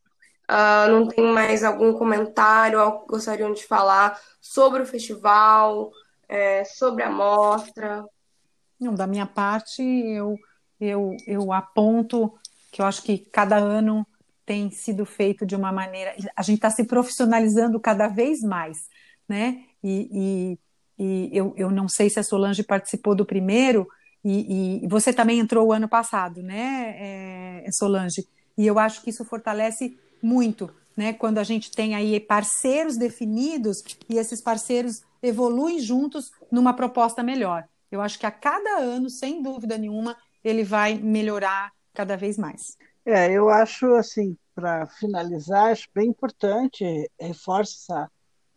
Uh, 0.53 0.91
não 0.91 1.09
tem 1.09 1.25
mais 1.33 1.65
algum 1.65 1.95
comentário, 1.95 2.79
algo 2.79 3.01
que 3.01 3.07
gostariam 3.07 3.53
de 3.55 3.65
falar 3.65 4.21
sobre 4.39 4.83
o 4.83 4.87
festival, 4.87 5.91
é, 6.29 6.65
sobre 6.65 7.03
a 7.03 7.11
mostra? 7.11 8.05
Não, 8.79 8.95
da 8.95 9.07
minha 9.07 9.25
parte, 9.25 9.83
eu, 9.83 10.37
eu, 10.79 11.17
eu 11.27 11.53
aponto 11.53 12.35
que 12.71 12.83
eu 12.83 12.87
acho 12.87 13.03
que 13.03 13.19
cada 13.19 13.57
ano 13.57 14.07
tem 14.45 14.71
sido 14.71 15.05
feito 15.05 15.47
de 15.47 15.55
uma 15.55 15.73
maneira. 15.73 16.15
A 16.37 16.43
gente 16.43 16.57
está 16.57 16.71
se 16.71 16.85
profissionalizando 16.85 17.79
cada 17.81 18.09
vez 18.09 18.41
mais, 18.41 18.89
né? 19.29 19.65
E, 19.83 20.59
e, 20.99 21.05
e, 21.05 21.37
eu, 21.37 21.55
eu 21.57 21.71
não 21.71 21.89
sei 21.89 22.11
se 22.11 22.19
a 22.19 22.23
Solange 22.23 22.63
participou 22.63 23.15
do 23.15 23.25
primeiro, 23.25 23.87
e, 24.25 24.85
e 24.85 24.89
você 24.89 25.13
também 25.13 25.41
entrou 25.41 25.67
o 25.67 25.73
ano 25.73 25.89
passado, 25.89 26.43
né, 26.43 27.65
é, 27.65 27.73
Solange? 27.73 28.27
E 28.57 28.67
eu 28.67 28.79
acho 28.79 29.03
que 29.03 29.11
isso 29.11 29.25
fortalece 29.25 29.99
muito, 30.23 30.71
né? 30.97 31.13
Quando 31.13 31.39
a 31.39 31.45
gente 31.45 31.73
tem 31.73 31.95
aí 31.95 32.21
parceiros 32.21 32.97
definidos 32.97 33.83
e 34.09 34.19
esses 34.19 34.41
parceiros 34.41 35.03
evoluem 35.23 35.81
juntos 35.81 36.31
numa 36.51 36.75
proposta 36.75 37.23
melhor. 37.23 37.65
Eu 37.91 38.01
acho 38.01 38.19
que 38.19 38.27
a 38.27 38.31
cada 38.31 38.79
ano, 38.79 39.09
sem 39.09 39.43
dúvida 39.43 39.77
nenhuma, 39.79 40.17
ele 40.45 40.63
vai 40.63 40.95
melhorar 40.95 41.73
cada 41.95 42.17
vez 42.17 42.37
mais. 42.37 42.77
É, 43.05 43.33
eu 43.33 43.49
acho 43.49 43.95
assim, 43.95 44.37
para 44.55 44.87
finalizar, 44.87 45.73
acho 45.73 45.89
bem 45.95 46.09
importante, 46.09 46.85
reforça 47.19 48.11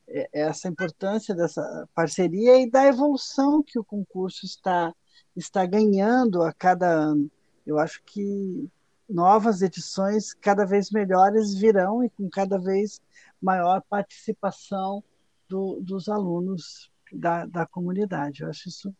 essa, 0.07 0.29
essa 0.31 0.67
importância 0.67 1.33
dessa 1.33 1.89
parceria 1.95 2.61
e 2.61 2.69
da 2.69 2.85
evolução 2.85 3.63
que 3.63 3.79
o 3.79 3.83
concurso 3.83 4.45
está, 4.45 4.93
está 5.35 5.65
ganhando 5.65 6.43
a 6.43 6.53
cada 6.53 6.87
ano. 6.87 7.29
Eu 7.65 7.79
acho 7.79 8.03
que 8.03 8.69
novas 9.09 9.61
edições 9.61 10.33
cada 10.33 10.65
vez 10.65 10.91
melhores 10.91 11.55
virão 11.55 12.03
e 12.03 12.09
com 12.09 12.29
cada 12.29 12.59
vez 12.59 13.01
maior 13.41 13.81
participação 13.89 15.03
do, 15.49 15.79
dos 15.81 16.07
alunos 16.07 16.91
da, 17.11 17.45
da 17.45 17.65
comunidade. 17.65 18.43
Eu 18.43 18.49
acho 18.49 18.69
isso 18.69 18.95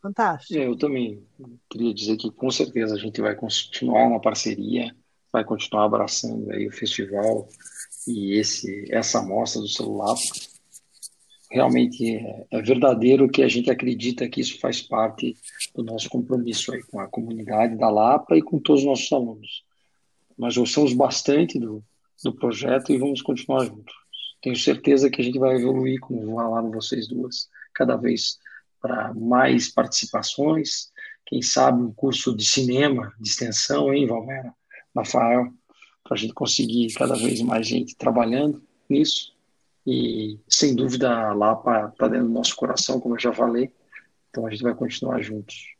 fantástico. 0.00 0.58
Eu 0.58 0.76
também 0.76 1.22
queria 1.68 1.94
dizer 1.94 2.16
que 2.16 2.30
com 2.30 2.50
certeza 2.50 2.94
a 2.94 2.98
gente 2.98 3.20
vai 3.20 3.34
continuar 3.34 4.08
na 4.08 4.18
parceria, 4.18 4.94
vai 5.32 5.44
continuar 5.44 5.84
abraçando 5.84 6.50
aí 6.50 6.66
o 6.66 6.72
festival 6.72 7.48
e 8.06 8.38
esse 8.38 8.86
essa 8.90 9.18
amostra 9.18 9.60
do 9.60 9.68
celular. 9.68 10.14
realmente 11.50 12.16
é, 12.16 12.46
é, 12.50 12.62
verdadeiro 12.62 13.28
que 13.28 13.42
a 13.42 13.48
gente 13.48 13.70
acredita 13.70 14.28
que 14.28 14.40
isso 14.40 14.58
faz 14.60 14.80
parte 14.80 15.36
do 15.74 15.82
nosso 15.82 16.08
compromisso 16.08 16.72
aí 16.72 16.82
com 16.84 17.00
a 17.00 17.08
comunidade 17.08 17.76
da 17.76 17.90
Lapa 17.90 18.36
e 18.36 18.42
com 18.42 18.58
todos 18.58 18.82
os 18.82 18.86
nossos 18.86 19.12
alunos. 19.12 19.64
Nós 20.38 20.56
gostamos 20.56 20.92
bastante 20.94 21.58
do, 21.58 21.84
do 22.24 22.32
projeto 22.32 22.92
e 22.92 22.98
vamos 22.98 23.20
continuar 23.20 23.66
juntos. 23.66 23.94
Tenho 24.40 24.56
certeza 24.56 25.10
que 25.10 25.20
a 25.20 25.24
gente 25.24 25.38
vai 25.38 25.56
evoluir, 25.56 26.00
como 26.00 26.34
falaram 26.34 26.70
vocês 26.70 27.06
duas, 27.06 27.48
cada 27.74 27.96
vez 27.96 28.38
para 28.80 29.12
mais 29.14 29.68
participações, 29.72 30.90
quem 31.26 31.42
sabe 31.42 31.82
um 31.82 31.92
curso 31.92 32.34
de 32.34 32.46
cinema, 32.46 33.12
de 33.20 33.28
extensão, 33.28 33.92
hein, 33.92 34.06
Valmera, 34.06 34.52
Rafael, 34.96 35.52
para 36.02 36.14
a 36.14 36.16
gente 36.16 36.34
conseguir 36.34 36.92
cada 36.94 37.14
vez 37.14 37.40
mais 37.42 37.66
gente 37.66 37.96
trabalhando 37.96 38.62
nisso 38.88 39.32
e, 39.86 40.38
sem 40.48 40.74
dúvida, 40.74 41.32
Lapa 41.32 41.88
está 41.92 42.08
dentro 42.08 42.26
do 42.26 42.32
nosso 42.32 42.54
coração, 42.56 43.00
como 43.00 43.14
eu 43.14 43.20
já 43.20 43.32
falei. 43.32 43.72
Então 44.28 44.46
a 44.46 44.50
gente 44.50 44.62
vai 44.62 44.74
continuar 44.74 45.20
juntos. 45.20 45.74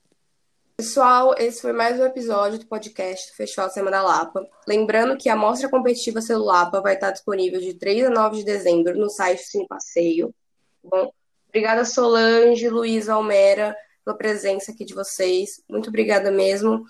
Pessoal, 0.77 1.35
esse 1.37 1.61
foi 1.61 1.73
mais 1.73 2.01
um 2.01 2.05
episódio 2.05 2.59
do 2.59 2.67
podcast 2.67 3.31
do 3.31 3.37
Festival 3.37 3.69
Semana 3.69 4.01
Lapa. 4.01 4.49
Lembrando 4.67 5.17
que 5.17 5.29
a 5.29 5.37
mostra 5.37 5.69
competitiva 5.69 6.23
Celulapa 6.23 6.81
vai 6.81 6.95
estar 6.95 7.11
disponível 7.11 7.61
de 7.61 7.75
3 7.75 8.07
a 8.07 8.11
9 8.11 8.39
de 8.39 8.45
dezembro 8.45 8.99
no 8.99 9.11
site 9.11 9.43
Cine 9.43 9.69
Passeio. 9.69 10.35
Bom, 10.83 11.13
obrigada 11.51 11.85
Solange, 11.85 12.69
Luiz 12.69 13.09
Almera, 13.09 13.77
pela 14.05 14.17
presença 14.17 14.73
aqui 14.73 14.85
de 14.85 14.95
vocês. 14.95 15.63
Muito 15.69 15.89
obrigada 15.89 16.31
mesmo. 16.31 16.85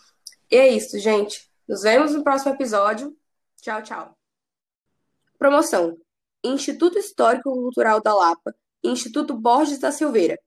E 0.50 0.56
é 0.56 0.68
isso, 0.68 0.98
gente. 0.98 1.50
Nos 1.68 1.82
vemos 1.82 2.12
no 2.12 2.22
próximo 2.22 2.54
episódio. 2.54 3.16
Tchau, 3.60 3.82
tchau. 3.82 4.16
Promoção. 5.38 5.98
Instituto 6.44 6.98
Histórico 6.98 7.52
Cultural 7.52 8.00
da 8.00 8.14
Lapa 8.14 8.54
Instituto 8.82 9.34
Borges 9.34 9.78
da 9.78 9.92
Silveira. 9.92 10.38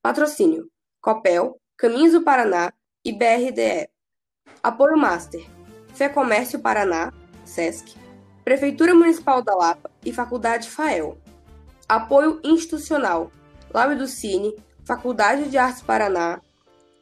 Patrocínio: 0.00 0.70
Copel, 1.00 1.60
Caminhos 1.76 2.12
do 2.12 2.22
Paraná 2.22 2.72
e 3.04 3.12
BRDE. 3.12 3.88
Apoio 4.62 4.96
Master: 4.96 5.44
Fé 5.94 6.08
Comércio 6.08 6.60
Paraná, 6.60 7.12
SESC, 7.44 7.96
Prefeitura 8.44 8.94
Municipal 8.94 9.42
da 9.42 9.54
Lapa 9.54 9.90
e 10.04 10.12
Faculdade 10.12 10.70
FAEL. 10.70 11.18
Apoio 11.88 12.40
institucional: 12.44 13.32
Lábio 13.72 13.98
do 13.98 14.06
Cine, 14.06 14.54
Faculdade 14.84 15.48
de 15.48 15.56
Artes 15.56 15.82
Paraná, 15.82 16.40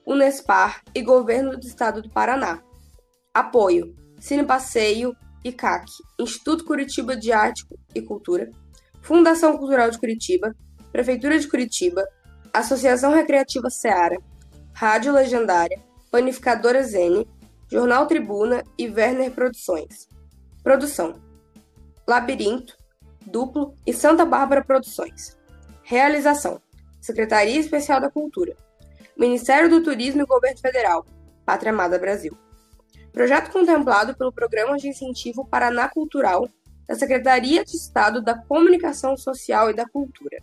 Unespar 0.06 0.82
e 0.94 1.02
Governo 1.02 1.56
do 1.56 1.66
Estado 1.66 2.02
do 2.02 2.10
Paraná. 2.10 2.62
Apoio: 3.32 3.94
Cine 4.20 4.44
Passeio, 4.44 5.16
ICAC, 5.44 5.86
Instituto 6.18 6.64
Curitiba 6.64 7.16
de 7.16 7.32
Arte 7.32 7.64
e 7.94 8.02
Cultura, 8.02 8.50
Fundação 9.00 9.56
Cultural 9.56 9.90
de 9.90 9.98
Curitiba, 9.98 10.54
Prefeitura 10.92 11.38
de 11.38 11.48
Curitiba, 11.48 12.06
Associação 12.52 13.14
Recreativa 13.14 13.70
Seara, 13.70 14.18
Rádio 14.72 15.12
Legendária, 15.12 15.80
Panificadora 16.10 16.82
Zene, 16.82 17.26
Jornal 17.70 18.06
Tribuna 18.06 18.64
e 18.76 18.88
Werner 18.88 19.30
Produções. 19.30 20.08
Produção: 20.62 21.14
Labirinto, 22.06 22.76
Duplo 23.26 23.74
e 23.86 23.92
Santa 23.92 24.24
Bárbara 24.24 24.64
Produções. 24.64 25.37
Realização: 25.90 26.60
Secretaria 27.00 27.58
Especial 27.58 27.98
da 27.98 28.10
Cultura, 28.10 28.54
Ministério 29.16 29.70
do 29.70 29.82
Turismo 29.82 30.20
e 30.20 30.26
Governo 30.26 30.60
Federal, 30.60 31.06
Pátria 31.46 31.72
Amada 31.72 31.98
Brasil. 31.98 32.36
Projeto 33.10 33.50
contemplado 33.50 34.14
pelo 34.14 34.30
Programa 34.30 34.76
de 34.76 34.86
Incentivo 34.86 35.46
Paraná 35.46 35.88
Cultural 35.88 36.46
da 36.86 36.94
Secretaria 36.94 37.64
de 37.64 37.74
Estado 37.74 38.20
da 38.20 38.36
Comunicação 38.36 39.16
Social 39.16 39.70
e 39.70 39.74
da 39.74 39.88
Cultura. 39.88 40.36